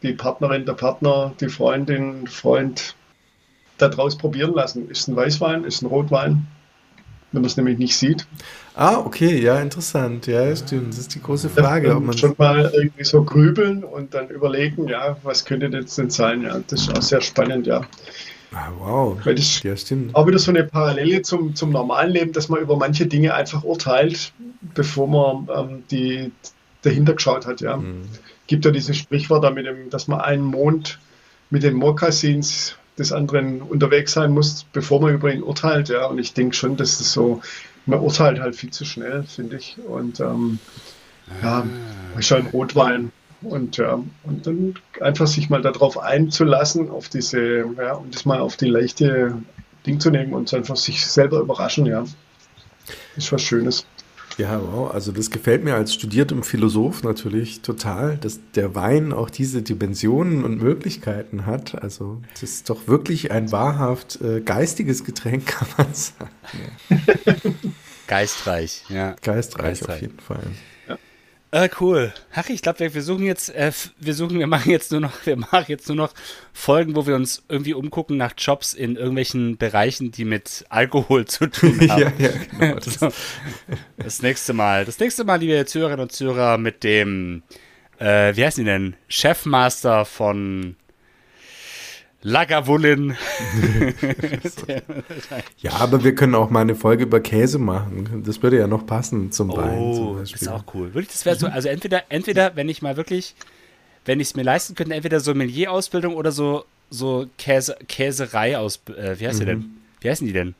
die 0.03 0.13
Partnerin, 0.13 0.67
der 0.67 0.75
Partner, 0.75 1.33
die 1.41 1.49
Freundin, 1.49 2.27
Freund 2.27 2.95
daraus 3.79 4.17
probieren 4.17 4.55
lassen. 4.55 4.89
Ist 4.91 5.09
ein 5.09 5.17
Weißwein, 5.17 5.65
ist 5.65 5.83
ein 5.83 5.87
Rotwein, 5.87 6.47
wenn 7.33 7.43
man 7.43 7.47
es 7.49 7.57
nämlich 7.57 7.79
nicht 7.79 7.97
sieht. 7.97 8.27
Ah, 8.75 8.99
okay, 8.99 9.41
ja, 9.41 9.61
interessant. 9.61 10.27
Ja, 10.27 10.55
stimmt. 10.55 10.91
Das 10.91 10.99
ist 10.99 11.15
die 11.15 11.23
große 11.23 11.49
Frage. 11.49 11.97
Ob 11.97 12.05
man 12.05 12.17
schon 12.17 12.35
mal 12.39 12.71
irgendwie 12.75 13.05
so 13.05 13.23
grübeln 13.25 13.85
und 13.85 14.15
dann 14.15 14.29
überlegen, 14.29 14.89
ja, 14.89 15.17
was 15.23 15.45
könnte 15.45 15.71
das 15.71 15.95
denn 15.95 16.11
sein? 16.11 16.43
Ja, 16.43 16.61
das 16.67 16.83
ist 16.83 16.97
auch 16.97 17.03
sehr 17.03 17.21
spannend, 17.21 17.67
ja. 17.67 17.83
Ah, 18.53 18.71
wow. 18.79 19.19
Weil 19.25 19.35
das 19.35 19.63
ja, 19.63 19.77
stimmt. 19.77 20.15
Auch 20.15 20.27
wieder 20.27 20.39
so 20.39 20.51
eine 20.51 20.65
Parallele 20.65 21.23
zum, 21.23 21.55
zum 21.55 21.71
normalen 21.71 22.13
Leben, 22.13 22.33
dass 22.33 22.49
man 22.49 22.61
über 22.61 22.77
manche 22.77 23.07
Dinge 23.07 23.35
einfach 23.35 23.65
urteilt, 23.65 24.33
bevor 24.75 25.09
man 25.09 25.49
ähm, 25.55 25.83
die 25.91 26.33
dahinter 26.83 27.15
geschaut 27.15 27.47
hat, 27.47 27.61
ja. 27.61 27.77
Mhm. 27.77 28.03
Gibt 28.47 28.65
ja 28.65 28.71
dieses 28.71 28.97
Sprichwort 28.97 29.43
da 29.43 29.51
mit 29.51 29.67
dem, 29.67 29.91
dass 29.91 30.07
man 30.07 30.21
einen 30.21 30.45
Mond 30.45 30.99
mit 31.51 31.63
den 31.63 31.75
Mokassins 31.75 32.77
des 32.99 33.13
anderen 33.13 33.63
unterwegs 33.63 34.13
sein 34.13 34.33
muss, 34.33 34.65
bevor 34.73 35.01
man 35.01 35.15
über 35.15 35.33
ihn 35.33 35.43
urteilt, 35.43 35.89
ja. 35.89 36.07
Und 36.07 36.19
ich 36.19 36.35
denke 36.35 36.55
schon, 36.55 36.77
dass 36.77 37.01
es 37.01 37.13
so 37.13 37.43
man 37.87 38.01
urteilt 38.01 38.41
halt 38.41 38.57
viel 38.57 38.71
zu 38.71 38.85
schnell, 38.85 39.23
finde 39.23 39.57
ich. 39.57 39.77
Und 39.87 40.21
ähm, 40.21 40.59
ja, 41.43 41.59
ah. 41.61 42.19
ich 42.19 42.33
ein 42.35 42.47
Rotwein. 42.49 43.13
Und 43.43 43.77
ja, 43.77 44.03
und 44.25 44.47
dann 44.47 44.75
einfach 45.01 45.27
sich 45.27 45.51
mal 45.51 45.63
darauf 45.63 45.99
einzulassen, 45.99 46.91
auf 46.91 47.09
diese, 47.09 47.65
ja, 47.77 47.93
und 47.93 48.15
das 48.15 48.25
mal 48.25 48.41
auf 48.41 48.57
die 48.57 48.67
leichte 48.67 49.37
Ding 49.87 50.01
zu 50.01 50.11
nehmen 50.11 50.33
und 50.33 50.53
einfach 50.53 50.77
sich 50.77 51.07
selber 51.07 51.41
überraschen, 51.41 51.87
ja. 51.87 52.05
Ist 53.17 53.33
was 53.33 53.43
Schönes. 53.43 53.87
Ja, 54.39 54.61
wow. 54.61 54.93
Also 54.93 55.13
das 55.13 55.31
gefällt 55.31 55.65
mir 55.65 55.75
als 55.75 55.95
studiertem 55.95 56.43
Philosoph 56.43 57.03
natürlich 57.03 57.63
total, 57.63 58.19
dass 58.19 58.39
der 58.55 58.75
Wein 58.75 59.13
auch 59.13 59.31
diese 59.31 59.63
Dimensionen 59.63 60.45
und 60.45 60.63
Möglichkeiten 60.63 61.47
hat. 61.47 61.81
Also 61.83 62.21
das 62.35 62.43
ist 62.43 62.71
doch 62.71 62.87
wirklich 62.87 63.31
ein 63.31 63.51
wahrhaft 63.51 64.21
äh, 64.21 64.41
geistiges 64.43 65.05
Getränk, 65.05 65.47
kann 65.47 65.69
man 65.79 65.95
sagen. 65.95 67.57
Geistreich, 68.07 68.85
ja. 68.89 69.17
Geistreich, 69.23 69.81
Geistreich. 69.81 69.97
auf 69.97 70.03
jeden 70.03 70.21
Fall. 70.21 70.47
Äh, 71.53 71.69
cool. 71.81 72.13
Ach, 72.35 72.49
ich 72.49 72.61
glaube, 72.61 72.81
wir, 72.81 72.95
wir, 72.95 73.03
suchen 73.03 73.25
jetzt, 73.25 73.55
äh, 73.55 73.71
wir 73.99 74.15
suchen, 74.15 74.39
wir 74.39 74.47
machen 74.47 74.71
jetzt 74.71 74.91
nur 74.91 75.01
noch, 75.01 75.13
wir 75.25 75.37
machen 75.37 75.67
jetzt 75.69 75.89
nur 75.89 75.97
noch 75.97 76.13
Folgen, 76.53 76.97
wo 76.97 77.07
wir 77.07 77.15
uns 77.15 77.45
irgendwie 77.49 77.75
umgucken 77.75 78.17
nach 78.17 78.33
Jobs 78.37 78.75
in 78.75 78.97
irgendwelchen 78.97 79.57
Bereichen, 79.57 80.11
die 80.11 80.25
mit 80.25 80.65
Alkohol 80.69 81.27
zu 81.27 81.47
tun 81.49 81.79
haben. 81.91 82.01
ja, 82.01 82.13
ja, 82.19 82.31
genau. 82.59 82.77
Das, 82.85 83.15
das 83.97 84.23
nächste 84.23 84.53
Mal, 84.53 84.85
das 84.85 84.99
nächste 84.99 85.25
Mal, 85.25 85.37
liebe 85.37 85.65
Zuhörerinnen 85.65 86.03
und 86.03 86.13
Zuhörer, 86.13 86.59
mit 86.59 86.85
dem, 86.85 87.43
äh, 87.99 88.35
wie 88.37 88.45
heißen 88.45 88.65
die 88.65 88.71
denn? 88.71 88.97
Chefmaster 89.09 90.05
von 90.05 90.77
Lagavulin. 92.27 93.17
ja, 95.59 95.73
aber 95.75 96.03
wir 96.03 96.13
können 96.17 96.35
auch 96.35 96.51
mal 96.51 96.63
eine 96.63 96.75
Folge 96.75 97.05
über 97.05 97.21
Käse 97.21 97.61
machen. 97.61 98.25
Das 98.27 98.43
würde 98.43 98.59
ja 98.59 98.67
noch 98.67 98.85
passen 98.85 99.31
zum 99.31 99.51
oh, 99.51 99.57
Wein. 99.59 99.79
Oh, 99.79 100.19
ist 100.19 100.49
auch 100.49 100.65
cool. 100.75 100.93
Wirklich, 100.93 101.13
das 101.13 101.25
wäre 101.25 101.37
so, 101.37 101.47
also 101.47 101.69
entweder, 101.69 102.03
entweder, 102.09 102.57
wenn 102.57 102.69
ich 102.69 102.83
mal 102.83 102.97
wirklich, 102.97 103.37
wenn 104.07 104.19
ich 104.19 104.31
es 104.31 104.35
mir 104.35 104.43
leisten 104.43 104.75
könnte, 104.75 104.95
entweder 104.95 105.21
Sommelier-Ausbildung 105.21 106.17
oder 106.17 106.33
so, 106.33 106.65
so 106.91 107.27
Käse, 107.39 107.77
Käserei 107.87 108.59
aus, 108.59 108.81
äh, 108.89 109.21
wie 109.21 109.29
heißt 109.29 109.39
mhm. 109.39 109.45
die 109.45 109.47
denn? 109.47 109.65
Wie 110.01 110.11
heißen 110.11 110.27
die 110.27 110.33
denn? 110.33 110.57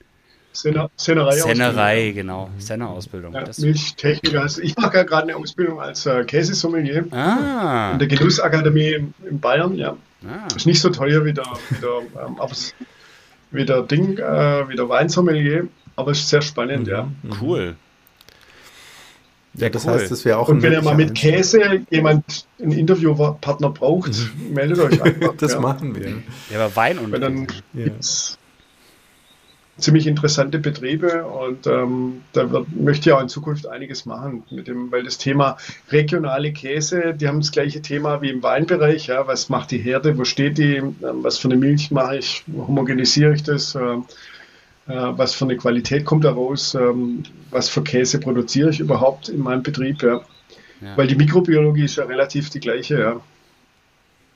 Sennerei. 0.53 1.37
Sennerei, 1.37 2.11
genau. 2.13 2.49
Senner-Ausbildung. 2.59 3.35
Ja, 3.35 3.43
Milchtechniker. 3.59 4.43
Also 4.43 4.63
ich 4.63 4.77
mache 4.77 4.99
ja 4.99 5.03
gerade 5.03 5.25
eine 5.25 5.37
Ausbildung 5.37 5.81
als 5.81 6.07
äh, 6.07 6.23
Käsesommelier. 6.25 7.07
Ah. 7.11 7.91
In 7.95 7.99
der 7.99 8.07
Genussakademie 8.07 8.93
in, 8.93 9.15
in 9.29 9.41
Bayern, 9.41 9.75
ja. 9.75 9.97
Ah. 10.25 10.47
Ist 10.55 10.67
nicht 10.67 10.81
so 10.81 10.91
teuer 10.91 11.25
wie 11.25 11.33
der, 11.33 11.45
wie 11.71 11.81
der, 11.81 12.03
ähm, 12.25 12.39
wie 13.51 13.65
der 13.65 13.83
Ding, 13.83 14.19
äh, 14.19 14.69
wie 14.69 14.77
der 14.77 14.89
Weinsommelier, 14.89 15.69
aber 15.95 16.13
ist 16.13 16.29
sehr 16.29 16.43
spannend, 16.43 16.87
mhm. 16.87 16.93
ja. 16.93 17.09
Cool. 17.41 17.77
Ja, 19.55 19.71
das 19.71 19.87
cool. 19.87 19.93
heißt, 19.93 20.11
das 20.11 20.25
wäre 20.25 20.39
auch 20.39 20.49
Und 20.49 20.63
wenn 20.63 20.73
ihr 20.73 20.83
mal 20.83 20.95
mit 20.95 21.15
Käse 21.15 21.81
jemand 21.91 22.47
einen 22.61 22.73
Interviewpartner 22.73 23.71
braucht, 23.71 24.13
mhm. 24.13 24.53
meldet 24.53 24.79
euch 24.79 25.03
einfach. 25.03 25.35
das 25.39 25.53
ja. 25.53 25.61
machen 25.61 25.95
wir. 25.95 26.23
Ja, 26.51 26.65
aber 26.65 26.77
Wein 26.77 26.99
und 26.99 27.13
Weil 27.13 27.21
dann 27.21 27.47
ja 27.73 27.87
ziemlich 29.79 30.07
interessante 30.07 30.59
Betriebe 30.59 31.25
und 31.27 31.67
ähm, 31.67 32.23
da 32.33 32.51
wird, 32.51 32.75
möchte 32.75 33.11
ich 33.11 33.15
auch 33.15 33.21
in 33.21 33.29
Zukunft 33.29 33.67
einiges 33.67 34.07
machen 34.07 34.43
mit 34.51 34.69
dem, 34.69 34.91
weil 34.91 35.03
das 35.03 35.19
Thema 35.19 35.59
regionale 35.91 36.53
Käse, 36.53 37.15
die 37.15 37.29
haben 37.29 37.41
das 37.41 37.53
gleiche 37.53 37.83
Thema 37.83 38.23
wie 38.23 38.31
im 38.31 38.43
Weinbereich, 38.43 39.09
ja, 39.09 39.27
was 39.27 39.49
macht 39.51 39.71
die 39.71 39.79
Herde, 39.79 40.17
wo 40.17 40.25
steht 40.25 40.57
die, 40.57 40.77
ähm, 40.77 40.95
was 41.01 41.39
für 41.39 41.49
eine 41.49 41.57
Milch 41.57 41.91
mache 41.91 42.19
ich, 42.19 42.45
homogenisiere 42.57 43.35
ich 43.35 43.43
das, 43.43 43.75
äh, 43.75 43.81
äh, 43.81 44.03
was 44.87 45.35
für 45.35 45.45
eine 45.45 45.57
Qualität 45.57 46.07
kommt 46.07 46.25
da 46.25 46.33
raus, 46.33 46.75
ähm, 46.75 47.25
was 47.51 47.69
für 47.69 47.83
Käse 47.83 48.19
produziere 48.19 48.71
ich 48.71 48.81
überhaupt 48.81 49.29
in 49.29 49.41
meinem 49.41 49.63
Betrieb, 49.63 50.03
ja. 50.03 50.23
ja. 50.81 50.97
Weil 50.97 51.07
die 51.07 51.17
Mikrobiologie 51.17 51.85
ist 51.85 51.97
ja 51.97 52.05
relativ 52.05 52.49
die 52.49 52.61
gleiche, 52.61 52.99
ja. 52.99 53.21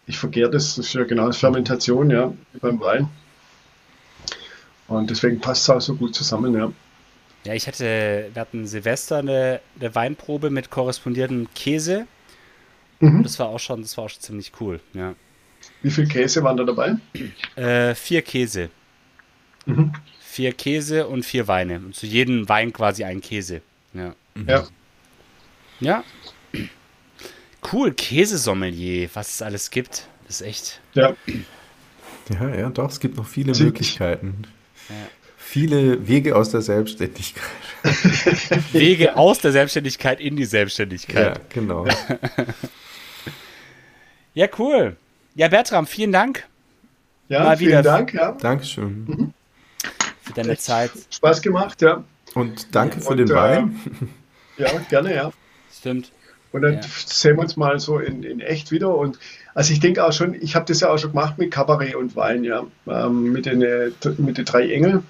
Ich 0.07 0.19
vergehre 0.19 0.51
das, 0.51 0.75
das 0.75 0.87
ist 0.87 0.95
ja 0.95 1.05
genau 1.05 1.29
das 1.29 1.37
Fermentation, 1.37 2.11
ja, 2.11 2.33
beim 2.61 2.81
Wein. 2.81 3.09
Und 4.91 5.09
deswegen 5.09 5.41
passt 5.41 5.63
es 5.63 5.71
auch 5.71 5.81
so 5.81 5.95
gut 5.95 6.15
zusammen, 6.17 6.53
ja. 6.53 6.71
Ja, 7.45 7.55
ich 7.55 7.67
hatte, 7.69 8.29
wir 8.33 8.41
hatten 8.41 8.67
Silvester 8.67 9.19
eine, 9.19 9.61
eine 9.79 9.95
Weinprobe 9.95 10.51
mit 10.51 10.69
korrespondierendem 10.69 11.49
Käse. 11.55 12.07
Mhm. 12.99 13.23
Das 13.23 13.39
war 13.39 13.49
auch 13.49 13.61
schon, 13.61 13.83
das 13.83 13.97
war 13.97 14.05
auch 14.05 14.11
schon 14.11 14.21
ziemlich 14.21 14.53
cool, 14.61 14.81
ja. 14.93 15.15
Wie 15.83 15.91
viel 15.91 16.09
Käse 16.09 16.43
waren 16.43 16.57
da 16.57 16.65
dabei? 16.65 16.97
Äh, 17.55 17.95
vier 17.95 18.23
Käse. 18.23 18.69
Mhm. 19.65 19.93
Vier 20.21 20.53
Käse 20.53 21.07
und 21.07 21.25
vier 21.25 21.47
Weine. 21.47 21.77
Und 21.77 21.95
zu 21.95 22.07
jedem 22.07 22.49
Wein 22.49 22.73
quasi 22.73 23.05
ein 23.05 23.21
Käse. 23.21 23.63
Ja. 23.95 24.15
Mhm. 24.35 24.49
Ja. 24.49 24.67
Ja. 25.79 26.05
Cool, 27.73 27.93
Käsesommelier, 27.93 29.09
was 29.15 29.35
es 29.35 29.43
alles 29.43 29.71
gibt. 29.71 30.09
Das 30.27 30.41
ist 30.41 30.47
echt. 30.47 30.81
Ja. 30.95 31.15
Ja, 32.29 32.55
ja, 32.55 32.71
doch, 32.71 32.91
es 32.91 33.01
gibt 33.01 33.17
noch 33.17 33.27
viele 33.27 33.57
Möglichkeiten. 33.57 34.45
Viele 35.37 36.07
Wege 36.07 36.37
aus 36.37 36.51
der 36.51 36.63
Selbstständigkeit. 36.63 37.43
Wege 38.73 39.17
aus 39.17 39.41
der 39.41 39.53
Selbstständigkeit 39.53 40.21
in 40.21 40.37
die 40.37 40.45
Selbstständigkeit. 40.45 41.39
Ja, 41.39 41.45
genau. 41.49 41.87
ja, 44.35 44.47
cool. 44.59 44.97
Ja, 45.35 45.49
Bertram, 45.49 45.87
vielen 45.87 46.13
Dank. 46.13 46.47
Ja, 47.29 47.45
Mal 47.45 47.57
vielen 47.57 47.71
wieder. 47.71 47.83
Dank. 47.83 48.15
Ja. 48.15 48.33
Dankeschön. 48.33 49.05
Mhm. 49.07 49.35
für 50.23 50.33
deine 50.35 50.57
Zeit. 50.57 50.91
Spaß 51.11 51.43
gemacht, 51.43 51.83
ja. 51.83 52.05
Und 52.35 52.75
danke 52.75 53.01
für 53.01 53.11
und, 53.11 53.17
den 53.17 53.31
äh, 53.31 53.35
Wein. 53.35 53.81
Ja, 54.57 54.71
gerne, 54.89 55.15
ja. 55.15 55.33
Stimmt. 55.73 56.13
Und 56.53 56.63
dann 56.63 56.75
ja. 56.75 56.83
sehen 56.83 57.37
wir 57.37 57.43
uns 57.43 57.57
mal 57.57 57.79
so 57.79 57.99
in, 57.99 58.23
in 58.23 58.41
echt 58.41 58.71
wieder. 58.71 58.95
Und 58.95 59.19
also 59.55 59.73
ich 59.73 59.81
denke 59.81 60.05
auch 60.05 60.13
schon, 60.13 60.35
ich 60.35 60.55
habe 60.55 60.67
das 60.67 60.81
ja 60.81 60.91
auch 60.91 60.99
schon 60.99 61.11
gemacht 61.11 61.39
mit 61.39 61.51
Kabarett 61.51 61.95
und 61.95 62.17
Wein, 62.17 62.45
ja. 62.45 62.65
Ähm, 62.87 63.33
mit, 63.33 63.47
den, 63.47 63.61
mit 64.19 64.39
den 64.39 64.45
drei 64.45 64.71
Engeln. 64.71 65.05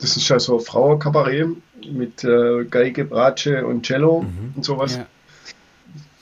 Das 0.00 0.16
ist 0.16 0.28
ja 0.28 0.38
so 0.38 0.58
Frauenkabarett 0.58 1.48
mit 1.90 2.24
äh, 2.24 2.64
Geige, 2.64 3.04
Bratsche 3.04 3.66
und 3.66 3.86
Cello 3.86 4.22
mhm. 4.22 4.54
und 4.56 4.64
sowas. 4.64 4.96
Ja. 4.96 5.06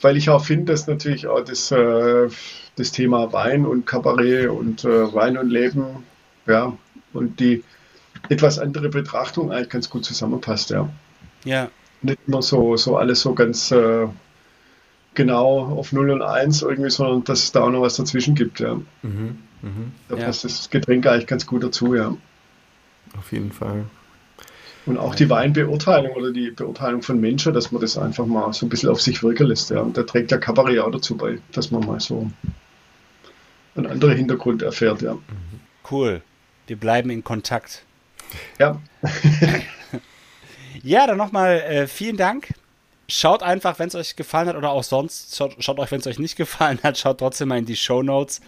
Weil 0.01 0.17
ich 0.17 0.29
auch 0.29 0.43
finde, 0.43 0.73
dass 0.73 0.87
natürlich 0.87 1.27
auch 1.27 1.41
das, 1.41 1.71
äh, 1.71 2.27
das 2.75 2.91
Thema 2.91 3.31
Wein 3.31 3.65
und 3.65 3.85
Kabarett 3.85 4.49
und 4.49 4.83
äh, 4.83 5.13
Wein 5.13 5.37
und 5.37 5.49
Leben, 5.49 6.03
ja, 6.45 6.77
und 7.13 7.39
die 7.39 7.63
etwas 8.29 8.59
andere 8.59 8.89
Betrachtung 8.89 9.51
eigentlich 9.51 9.69
ganz 9.69 9.89
gut 9.89 10.05
zusammenpasst, 10.05 10.69
ja. 10.69 10.89
Ja, 11.45 11.69
nicht 12.01 12.19
immer 12.27 12.41
so, 12.41 12.75
so 12.77 12.97
alles 12.97 13.21
so 13.21 13.33
ganz 13.33 13.71
äh, 13.71 14.07
genau 15.15 15.65
auf 15.77 15.91
0 15.91 16.11
und 16.11 16.21
1 16.21 16.61
irgendwie, 16.61 16.89
sondern 16.89 17.23
dass 17.23 17.43
es 17.43 17.51
da 17.51 17.61
auch 17.61 17.69
noch 17.69 17.81
was 17.81 17.95
dazwischen 17.95 18.35
gibt, 18.35 18.59
ja. 18.59 18.75
Mhm, 19.01 19.37
mh. 19.61 19.71
Da 20.09 20.17
ja. 20.17 20.25
passt 20.25 20.43
das 20.43 20.69
Getränk 20.69 21.05
eigentlich 21.07 21.27
ganz 21.27 21.45
gut 21.45 21.63
dazu, 21.63 21.95
ja. 21.95 22.15
Auf 23.17 23.31
jeden 23.31 23.51
Fall. 23.51 23.85
Und 24.85 24.97
auch 24.97 25.15
die 25.15 25.29
Weinbeurteilung 25.29 26.11
oder 26.11 26.31
die 26.31 26.51
Beurteilung 26.51 27.01
von 27.01 27.19
Menschen, 27.19 27.53
dass 27.53 27.71
man 27.71 27.81
das 27.81 27.97
einfach 27.97 28.25
mal 28.25 28.51
so 28.51 28.65
ein 28.65 28.69
bisschen 28.69 28.89
auf 28.89 29.01
sich 29.01 29.23
wirken 29.23 29.47
lässt. 29.47 29.69
Ja. 29.69 29.79
Und 29.79 29.97
da 29.97 30.03
trägt 30.03 30.31
der 30.31 30.39
Kabarett 30.39 30.79
auch 30.79 30.91
dazu 30.91 31.15
bei, 31.15 31.39
dass 31.53 31.71
man 31.71 31.85
mal 31.85 32.01
so 32.01 32.29
einen 33.75 33.87
anderen 33.87 34.17
Hintergrund 34.17 34.61
erfährt. 34.61 35.01
Ja. 35.01 35.17
Cool. 35.89 36.21
Wir 36.67 36.75
bleiben 36.75 37.09
in 37.11 37.23
Kontakt. 37.23 37.85
Ja. 38.59 38.81
Ja, 40.81 41.07
dann 41.07 41.17
nochmal 41.17 41.61
äh, 41.61 41.87
vielen 41.87 42.17
Dank. 42.17 42.53
Schaut 43.07 43.43
einfach, 43.43 43.79
wenn 43.79 43.89
es 43.89 43.95
euch 43.95 44.15
gefallen 44.15 44.47
hat 44.47 44.55
oder 44.55 44.71
auch 44.71 44.83
sonst. 44.83 45.35
Schaut, 45.35 45.55
schaut 45.59 45.79
euch, 45.79 45.91
wenn 45.91 45.99
es 45.99 46.07
euch 46.07 46.19
nicht 46.19 46.35
gefallen 46.35 46.79
hat, 46.83 46.97
schaut 46.97 47.19
trotzdem 47.19 47.49
mal 47.49 47.57
in 47.57 47.65
die 47.65 47.75
Show 47.75 48.01
Notes. 48.01 48.41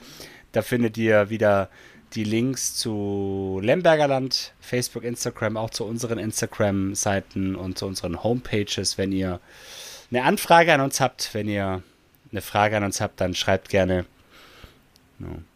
Da 0.52 0.62
findet 0.62 0.98
ihr 0.98 1.30
wieder 1.30 1.70
die 2.14 2.24
Links 2.24 2.76
zu 2.76 3.60
Lembergerland, 3.62 4.54
Facebook, 4.62 5.04
Instagram, 5.04 5.58
auch 5.58 5.70
zu 5.70 5.84
unseren 5.84 6.18
Instagram-Seiten 6.18 7.56
und 7.56 7.78
zu 7.78 7.86
unseren 7.86 8.24
Homepages. 8.24 8.98
Wenn 8.98 9.12
ihr 9.12 9.42
eine 10.12 10.24
Anfrage 10.24 10.74
an 10.74 10.82
uns 10.82 11.02
habt, 11.02 11.34
wenn 11.34 11.50
ihr 11.50 11.84
eine 12.32 12.42
Frage 12.42 12.78
an 12.78 12.84
uns 12.84 13.02
habt, 13.02 13.20
dann 13.20 13.34
schreibt 13.34 13.70
gerne. 13.70 14.06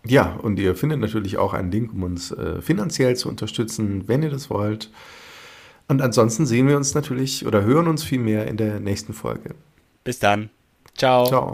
Ja, 0.05 0.35
und 0.41 0.57
ihr 0.59 0.75
findet 0.75 0.99
natürlich 0.99 1.37
auch 1.37 1.53
einen 1.53 1.71
Link, 1.71 1.93
um 1.93 2.03
uns 2.03 2.31
äh, 2.31 2.61
finanziell 2.61 3.15
zu 3.15 3.27
unterstützen, 3.27 4.07
wenn 4.07 4.23
ihr 4.23 4.29
das 4.29 4.49
wollt. 4.49 4.89
Und 5.89 6.01
ansonsten 6.01 6.45
sehen 6.45 6.67
wir 6.67 6.77
uns 6.77 6.93
natürlich 6.93 7.45
oder 7.45 7.63
hören 7.63 7.87
uns 7.87 8.03
viel 8.03 8.19
mehr 8.19 8.47
in 8.47 8.57
der 8.57 8.79
nächsten 8.79 9.13
Folge. 9.13 9.55
Bis 10.03 10.19
dann. 10.19 10.49
Ciao. 10.95 11.25
Ciao. 11.25 11.51